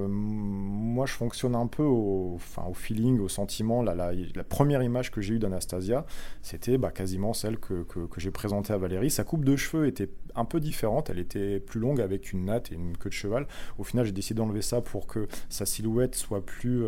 moi 0.07 1.05
je 1.05 1.13
fonctionne 1.13 1.55
un 1.55 1.67
peu 1.67 1.83
au, 1.83 2.39
feeling, 2.74 3.19
au 3.19 3.29
sentiment. 3.29 3.81
La, 3.83 4.13
première 4.48 4.83
image 4.83 5.12
que 5.12 5.22
j'ai 5.22 5.36
eue 5.36 5.39
d'Anastasia, 5.39 6.05
c'était 6.41 6.77
bah, 6.77 6.91
quasiment 6.91 7.33
celle 7.33 7.57
que, 7.57 7.86
j'ai 8.17 8.31
présentée 8.31 8.74
à 8.74 8.77
Valérie. 8.77 9.10
Sa 9.10 9.24
coupe 9.24 9.45
de 9.45 9.55
cheveux 9.55 9.88
était 9.88 10.10
un 10.36 10.45
peu 10.45 10.60
différente, 10.60 11.10
elle 11.10 11.19
était 11.19 11.60
plus 11.60 11.79
longue 11.79 12.01
avec 12.01 12.33
une 12.33 12.45
natte 12.45 12.72
et 12.72 12.75
une 12.75 12.98
queue 12.98 13.10
de 13.10 13.13
cheval. 13.13 13.48
Au 13.77 13.83
final, 13.83 14.05
j'ai 14.05 14.12
décidé 14.12 14.39
d'enlever 14.39 14.62
ça 14.63 14.81
pour 14.81 15.07
que 15.07 15.27
sa 15.50 15.65
silhouette 15.65 16.15
soit 16.15 16.43
plus 16.45 16.83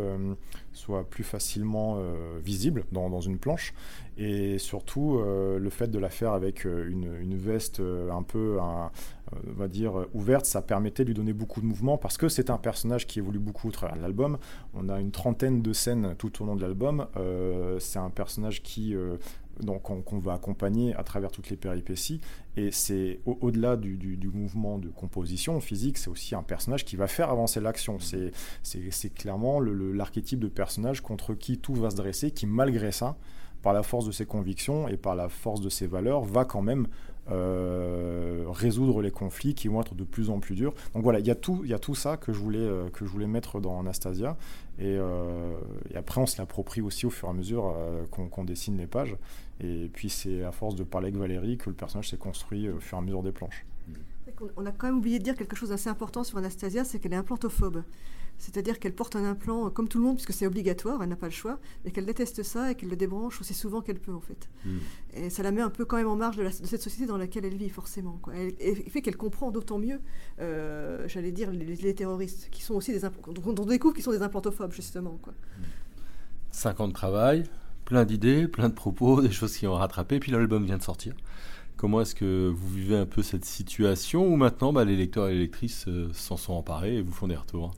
facilement 1.23 1.99
visible 2.43 2.54
visible 2.55 2.85
dans, 2.91 3.19
une 3.19 3.37
planche. 3.37 3.73
Et 4.17 4.57
surtout, 4.59 5.17
euh, 5.19 5.59
le 5.59 5.69
fait 5.69 5.87
de 5.87 5.99
la 5.99 6.09
faire 6.09 6.31
avec 6.31 6.65
euh, 6.65 6.89
une, 6.89 7.35
veste 7.35 7.81
euh, 7.81 8.09
un 8.11 8.23
peu, 8.23 8.57
on 8.61 8.89
va 9.51 9.67
dire, 9.67 10.05
ouverte, 10.13 10.45
ça 10.45 10.61
permettait 10.61 11.03
de 11.03 11.09
lui 11.09 11.15
donner 11.15 11.33
beaucoup 11.33 11.59
de 11.59 11.65
mouvement 11.65 11.97
parce 11.97 12.17
que 12.17 12.29
c'est 12.29 12.49
un 12.49 12.57
personnage 12.57 13.07
qui 13.07 13.19
évolue 13.19 13.39
beaucoup 13.39 13.67
au 13.67 13.71
travers 13.71 13.97
de 13.97 14.01
l'album. 14.01 14.37
On 14.73 14.87
a 14.87 15.01
une 15.01 15.11
trentaine 15.11 15.61
de 15.61 15.73
scènes 15.73 16.15
tout 16.17 16.41
au 16.41 16.45
long 16.45 16.55
de 16.55 16.61
l'album. 16.61 17.07
c'est 17.79 17.99
un 17.99 18.09
personnage 18.09 18.63
qui 18.63 18.95
donc 19.61 19.83
qu'on 19.83 20.19
va 20.19 20.33
accompagner 20.33 20.95
à 20.95 21.03
travers 21.03 21.31
toutes 21.31 21.49
les 21.49 21.57
péripéties. 21.57 22.21
Et 22.57 22.71
c'est 22.71 23.19
au-delà 23.25 23.75
du, 23.75 23.97
du, 23.97 24.29
mouvement 24.29 24.77
de 24.77 24.89
composition 24.89 25.59
physique, 25.59 25.97
c'est 25.97 26.09
aussi 26.09 26.35
un 26.35 26.43
personnage 26.43 26.85
qui 26.85 26.95
va 26.95 27.07
faire 27.07 27.29
avancer 27.29 27.59
l'action. 27.59 27.97
C'est 27.99 29.13
clairement 29.13 29.59
l'archétype 29.59 30.39
de 30.39 30.47
personnage 30.47 31.01
contre 31.01 31.33
qui 31.33 31.57
tout 31.57 31.75
va 31.75 31.89
se 31.89 31.95
dresser, 31.95 32.31
qui 32.31 32.45
malgré 32.45 32.91
ça, 32.91 33.17
par 33.65 33.73
la 33.73 33.81
force 33.81 34.05
de 34.05 34.11
ses 34.11 34.27
convictions 34.27 34.87
et 34.87 34.95
par 34.95 35.15
la 35.15 35.27
force 35.27 35.59
de 35.59 35.69
ses 35.69 35.87
valeurs, 35.87 36.21
va 36.21 36.45
quand 36.45 36.61
même 36.61 36.85
euh, 37.31 38.45
résoudre 38.47 39.01
les 39.01 39.09
conflits 39.09 39.55
qui 39.55 39.69
vont 39.69 39.81
être 39.81 39.95
de 39.95 40.03
plus 40.03 40.29
en 40.29 40.39
plus 40.39 40.53
durs. 40.53 40.75
Donc 40.93 41.01
voilà, 41.01 41.17
il 41.17 41.25
y 41.25 41.31
a 41.31 41.35
tout, 41.35 41.65
y 41.65 41.73
a 41.73 41.79
tout 41.79 41.95
ça 41.95 42.15
que 42.15 42.31
je 42.31 42.37
voulais 42.37 42.59
euh, 42.59 42.89
que 42.89 43.07
je 43.07 43.09
voulais 43.09 43.25
mettre 43.25 43.59
dans 43.59 43.79
Anastasia, 43.79 44.37
et, 44.77 44.95
euh, 44.99 45.55
et 45.89 45.97
après 45.97 46.21
on 46.21 46.27
se 46.27 46.39
l'approprie 46.39 46.81
aussi 46.81 47.07
au 47.07 47.09
fur 47.09 47.27
et 47.27 47.31
à 47.31 47.33
mesure 47.33 47.75
qu'on 48.11 48.43
dessine 48.43 48.77
les 48.77 48.85
pages. 48.85 49.17
Et 49.59 49.89
puis 49.91 50.11
c'est 50.11 50.43
à 50.43 50.51
force 50.51 50.75
de 50.75 50.83
parler 50.83 51.07
avec 51.07 51.19
Valérie 51.19 51.57
que 51.57 51.71
le 51.71 51.75
personnage 51.75 52.11
s'est 52.11 52.17
construit 52.17 52.69
au 52.69 52.79
fur 52.79 52.99
et 52.99 53.01
à 53.01 53.03
mesure 53.03 53.23
des 53.23 53.31
planches. 53.31 53.65
On 54.57 54.65
a 54.67 54.71
quand 54.71 54.85
même 54.85 54.97
oublié 54.97 55.17
de 55.17 55.23
dire 55.23 55.35
quelque 55.35 55.55
chose 55.55 55.69
d'assez 55.69 55.89
important 55.89 56.23
sur 56.23 56.37
Anastasia, 56.37 56.83
c'est 56.83 56.99
qu'elle 56.99 57.13
est 57.13 57.15
implantophobe. 57.15 57.81
C'est-à-dire 58.37 58.79
qu'elle 58.79 58.93
porte 58.93 59.15
un 59.15 59.23
implant 59.23 59.69
comme 59.69 59.87
tout 59.87 59.97
le 59.97 60.03
monde, 60.03 60.15
puisque 60.15 60.33
c'est 60.33 60.45
obligatoire, 60.45 61.01
elle 61.01 61.09
n'a 61.09 61.15
pas 61.15 61.27
le 61.27 61.31
choix, 61.31 61.59
mais 61.83 61.91
qu'elle 61.91 62.05
déteste 62.05 62.43
ça 62.43 62.71
et 62.71 62.75
qu'elle 62.75 62.89
le 62.89 62.95
débranche 62.95 63.39
aussi 63.41 63.53
souvent 63.53 63.81
qu'elle 63.81 63.99
peut, 63.99 64.13
en 64.13 64.21
fait. 64.21 64.49
Hmm. 64.65 64.77
Et 65.13 65.29
ça 65.29 65.43
la 65.43 65.51
met 65.51 65.61
un 65.61 65.69
peu 65.69 65.85
quand 65.85 65.97
même 65.97 66.07
en 66.07 66.15
marge 66.15 66.37
de, 66.37 66.49
cette 66.49 66.81
société 66.81 67.05
dans 67.05 67.17
laquelle 67.17 67.45
elle 67.45 67.55
vit, 67.55 67.69
forcément. 67.69 68.19
Quoi. 68.21 68.33
Elle, 68.35 68.75
fait 68.89 69.01
qu'elle 69.01 69.17
comprend 69.17 69.51
d'autant 69.51 69.79
mieux, 69.79 69.99
euh, 70.39 71.07
j'allais 71.07 71.31
dire, 71.31 71.51
les, 71.51 71.95
terroristes, 71.95 72.49
qui 72.51 72.61
sont 72.61 72.75
aussi 72.75 72.91
des 72.91 72.99
dont 72.99 73.55
on 73.57 73.65
découvre 73.65 73.93
qu'ils 73.93 74.03
sont 74.03 74.11
des 74.11 74.21
implantophobes, 74.21 74.73
justement. 74.73 75.17
Quoi. 75.21 75.33
Cinq 76.51 76.79
ans 76.79 76.87
de 76.87 76.93
travail, 76.93 77.43
plein 77.85 78.05
d'idées, 78.05 78.47
plein 78.47 78.69
de 78.69 78.73
propos, 78.73 79.21
des 79.23 79.31
choses 79.31 79.55
qui 79.55 79.67
ont 79.67 79.75
rattrapé, 79.75 80.19
puis 80.19 80.31
l'album 80.31 80.65
vient 80.65 80.77
de 80.77 80.83
sortir. 80.83 81.13
Comment 81.77 82.01
est-ce 82.01 82.15
que 82.15 82.47
vous 82.47 82.69
vivez 82.69 82.97
un 82.97 83.05
peu 83.05 83.21
cette 83.21 83.43
situation 83.43 84.25
où 84.25 84.37
maintenant 84.37 84.71
bah, 84.71 84.85
les 84.85 84.95
lecteurs 84.95 85.27
et 85.27 85.33
les 85.33 85.41
lectrices 85.41 85.85
euh, 85.89 86.09
s'en 86.13 86.37
sont 86.37 86.53
emparés 86.53 86.95
et 86.97 87.01
vous 87.01 87.11
font 87.11 87.27
des 87.27 87.35
retours? 87.35 87.73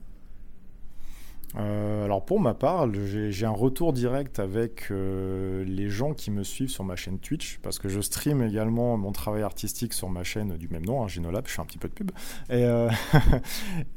Euh, 1.56 2.04
alors 2.04 2.24
pour 2.24 2.40
ma 2.40 2.54
part, 2.54 2.88
j'ai 2.92 3.46
un 3.46 3.50
retour 3.50 3.92
direct 3.92 4.38
avec 4.38 4.90
euh, 4.90 5.64
les 5.64 5.88
gens 5.88 6.12
qui 6.12 6.30
me 6.30 6.42
suivent 6.42 6.70
sur 6.70 6.84
ma 6.84 6.96
chaîne 6.96 7.18
Twitch, 7.18 7.58
parce 7.62 7.78
que 7.78 7.88
je 7.88 8.00
stream 8.00 8.42
également 8.42 8.96
mon 8.96 9.12
travail 9.12 9.42
artistique 9.42 9.92
sur 9.92 10.10
ma 10.10 10.24
chaîne 10.24 10.56
du 10.56 10.68
même 10.68 10.84
nom, 10.84 11.02
hein, 11.02 11.08
Genolab, 11.08 11.46
je 11.46 11.52
fais 11.52 11.62
un 11.62 11.66
petit 11.66 11.78
peu 11.78 11.88
de 11.88 11.94
pub. 11.94 12.10
Et, 12.50 12.66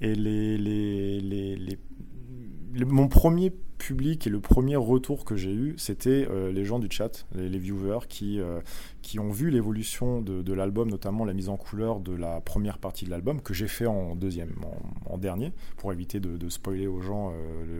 les, 0.16 1.78
mon 2.86 3.08
premier 3.08 3.52
public 3.82 4.28
et 4.28 4.30
le 4.30 4.40
premier 4.40 4.76
retour 4.76 5.26
que 5.26 5.36
j'ai 5.36 5.52
eu, 5.52 5.74
c'était 5.78 6.28
euh, 6.30 6.52
les 6.52 6.66
gens 6.66 6.78
du 6.78 6.88
chat, 6.90 7.26
les, 7.34 7.58
viewers 7.58 8.08
qui, 8.08 8.40
qui 9.02 9.20
ont 9.20 9.32
vu 9.32 9.50
l'évolution 9.50 10.22
de, 10.22 10.54
l'album, 10.54 10.90
notamment 10.90 11.26
la 11.26 11.34
mise 11.34 11.50
en 11.50 11.58
couleur 11.58 12.00
de 12.00 12.14
la 12.14 12.42
première 12.42 12.78
partie 12.78 13.06
de 13.06 13.10
l'album, 13.10 13.42
que 13.42 13.54
j'ai 13.54 13.68
fait 13.68 13.88
en 13.88 14.16
deuxième, 14.16 14.54
en, 15.06 15.18
dernier, 15.18 15.52
pour 15.78 15.92
éviter 15.92 16.20
de, 16.20 16.50
spoiler 16.50 16.88
aux 16.88 17.02
gens 17.02 17.34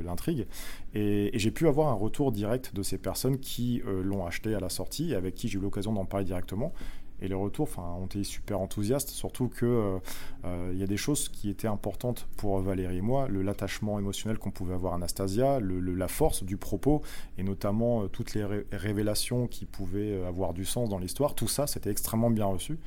l'intrigue. 0.04 0.48
Et, 0.94 1.32
j'ai 1.34 1.52
pu 1.52 1.68
avoir 1.68 1.90
un 1.90 1.94
retour 1.94 2.32
direct 2.32 2.76
de 2.76 2.84
ces 2.84 2.98
personnes 2.98 3.40
qui 3.40 3.82
l'ont 3.86 4.26
acheté 4.26 4.54
à 4.56 4.60
la 4.60 4.70
sortie 4.70 5.12
et 5.12 5.16
avec 5.16 5.36
qui 5.36 5.48
j'ai 5.48 5.58
eu 5.58 5.62
l'occasion 5.62 5.94
d'en 5.94 6.06
parler 6.06 6.26
directement 6.26 6.74
et 7.22 7.28
les 7.28 7.36
retours 7.36 7.70
ont 7.78 8.06
été 8.06 8.24
super 8.24 8.60
enthousiastes, 8.60 9.10
surtout 9.10 9.48
qu'il 9.48 9.68
euh, 9.68 10.00
euh, 10.46 10.74
y 10.76 10.84
a 10.84 10.88
des 10.88 10.98
choses 10.98 11.30
qui 11.30 11.50
étaient 11.50 11.68
importantes 11.68 12.28
pour 12.36 12.60
Valérie 12.60 12.98
et 12.98 13.02
moi, 13.02 13.28
l'attachement 13.30 14.00
émotionnel 14.00 14.40
qu'on 14.40 14.52
pouvait 14.52 14.74
avoir 14.74 14.94
à 14.94 14.96
Anastasia, 14.96 15.60
la 15.60 16.08
force 16.08 16.44
du 16.44 16.58
propos, 16.58 17.02
et 17.38 17.44
notamment 17.44 18.04
euh, 18.04 18.08
toutes 18.08 18.34
les 18.34 18.44
révélations 18.72 19.48
qui 19.48 19.66
pouvaient 19.66 20.24
avoir 20.26 20.54
du 20.54 20.66
sens 20.66 20.90
dans 20.90 20.98
l'histoire, 20.98 21.36
tout 21.36 21.48
ça, 21.48 21.68
c'était 21.68 21.92
extrêmement 21.92 22.32
bien 22.32 22.46
reçu. 22.46 22.78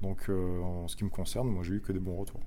Donc 0.00 0.28
en 0.30 0.88
ce 0.88 0.96
qui 0.96 1.04
me 1.04 1.10
concerne, 1.10 1.48
moi 1.48 1.62
j'ai 1.62 1.74
eu 1.74 1.80
que 1.80 1.92
des 1.92 2.00
bons 2.00 2.16
retours. 2.16 2.40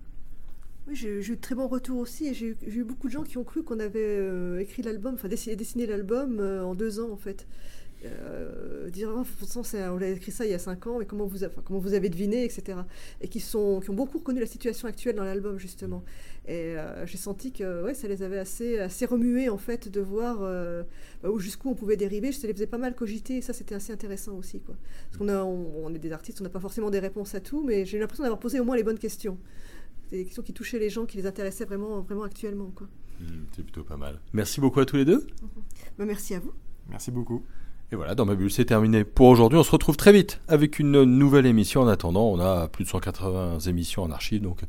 Oui, 0.88 0.96
j'ai 0.96 1.20
eu 1.20 1.36
de 1.36 1.42
très 1.42 1.56
bons 1.56 1.70
retours 1.70 2.00
aussi, 2.00 2.34
j'ai 2.34 2.58
eu 2.66 2.84
beaucoup 2.84 3.08
de 3.08 3.14
gens 3.14 3.24
qui 3.24 3.38
ont 3.38 3.46
cru 3.46 3.64
qu'on 3.64 3.80
avait 3.80 4.62
écrit 4.62 4.82
l'album, 4.82 5.14
enfin 5.14 5.30
dessiné 5.30 5.86
l'album 5.86 6.42
en 6.42 6.76
deux 6.76 7.00
ans 7.00 7.12
en 7.12 7.16
fait 7.16 7.48
euh, 8.06 8.90
dire 8.90 9.10
oh, 9.16 9.24
on 9.24 10.02
a 10.02 10.08
écrit 10.08 10.32
ça 10.32 10.46
il 10.46 10.52
y 10.52 10.54
a 10.54 10.60
5 10.60 10.88
ans, 10.88 11.00
mais 11.00 11.06
comment 11.06 11.26
vous, 11.26 11.40
comment 11.64 11.80
vous 11.80 11.94
avez 11.94 12.10
deviné, 12.10 12.44
etc. 12.44 12.80
Et 13.22 13.28
qui, 13.28 13.40
sont, 13.40 13.80
qui 13.80 13.90
ont 13.90 13.94
beaucoup 13.94 14.20
reconnu 14.20 14.40
la 14.40 14.46
situation 14.46 14.88
actuelle 14.88 15.16
dans 15.16 15.24
l'album, 15.24 15.58
justement. 15.58 16.04
Et 16.48 16.78
euh, 16.78 17.06
j'ai 17.06 17.18
senti 17.18 17.52
que 17.52 17.84
ouais, 17.84 17.94
ça 17.94 18.08
les 18.08 18.24
avait 18.24 18.38
assez, 18.38 18.80
assez 18.80 19.06
remués, 19.06 19.50
en 19.50 19.58
fait, 19.58 19.90
de 19.90 20.02
voir 20.02 20.40
euh, 20.42 20.84
bah, 21.24 21.30
jusqu'où 21.38 21.70
on 21.70 21.76
pouvait 21.76 21.98
dériver. 21.98 22.32
Ça 22.32 22.48
les 22.48 22.54
faisait 22.54 22.68
pas 22.68 22.78
mal 22.78 22.96
cogiter, 22.96 23.38
et 23.38 23.42
ça, 23.42 23.54
c'était 23.54 23.76
assez 23.76 23.94
intéressant 23.94 24.36
aussi. 24.36 24.60
Quoi. 24.60 24.76
Parce 25.10 25.18
qu'on 25.18 25.30
on, 25.30 25.94
est 25.94 26.00
des 26.00 26.12
artistes, 26.12 26.42
on 26.42 26.44
n'a 26.44 26.50
pas 26.50 26.60
forcément 26.60 26.90
des 26.90 27.00
réponses 27.00 27.36
à 27.36 27.40
tout, 27.40 27.64
mais 27.64 27.86
j'ai 27.86 28.00
l'impression 28.00 28.24
d'avoir 28.24 28.40
posé 28.40 28.60
au 28.60 28.64
moins 28.64 28.76
les 28.76 28.84
bonnes 28.84 29.00
questions. 29.00 29.38
Des 30.12 30.26
questions 30.26 30.44
qui 30.44 30.54
touchaient 30.54 30.80
les 30.80 30.90
gens, 30.90 31.06
qui 31.06 31.18
les 31.18 31.26
intéressaient 31.26 31.66
vraiment, 31.66 32.02
vraiment 32.02 32.24
actuellement. 32.24 32.72
Quoi. 32.76 32.88
Mmh, 33.20 33.26
c'est 33.56 33.64
plutôt 33.64 33.84
pas 33.84 33.98
mal. 33.98 34.20
Merci 34.34 34.62
beaucoup 34.62 34.80
à 34.80 34.86
tous 34.86 34.98
les 34.98 35.06
deux. 35.06 35.26
Bah, 35.98 36.06
merci 36.06 36.36
à 36.36 36.40
vous. 36.40 36.54
Merci 36.90 37.12
beaucoup. 37.12 37.44
Et 37.92 37.96
voilà, 37.96 38.16
dans 38.16 38.26
ma 38.26 38.36
bulle, 38.36 38.50
c'est 38.50 38.66
terminé 38.66 39.04
pour 39.04 39.28
aujourd'hui. 39.28 39.60
On 39.60 39.64
se 39.64 39.72
retrouve 39.72 39.96
très 39.96 40.12
vite 40.12 40.40
avec 40.48 40.80
une 40.80 41.04
nouvelle 41.04 41.46
émission. 41.46 41.82
En 41.82 41.88
attendant, 41.88 42.26
on 42.26 42.40
a 42.40 42.68
plus 42.68 42.84
de 42.84 42.90
180 42.90 43.60
émissions 43.60 44.04
en 44.04 44.12
archive, 44.12 44.42
donc 44.42 44.62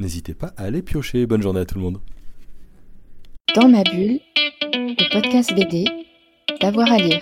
n'hésitez 0.00 0.34
pas 0.34 0.52
à 0.56 0.64
aller 0.64 0.82
piocher. 0.82 1.26
Bonne 1.26 1.42
journée 1.42 1.60
à 1.60 1.64
tout 1.66 1.76
le 1.76 1.82
monde. 1.82 2.00
Dans 3.54 3.68
ma 3.68 3.84
bulle, 3.84 4.18
le 4.72 5.12
podcast 5.12 5.54
BD, 5.54 5.84
d'avoir 6.60 6.90
à 6.90 6.98
lire. 6.98 7.20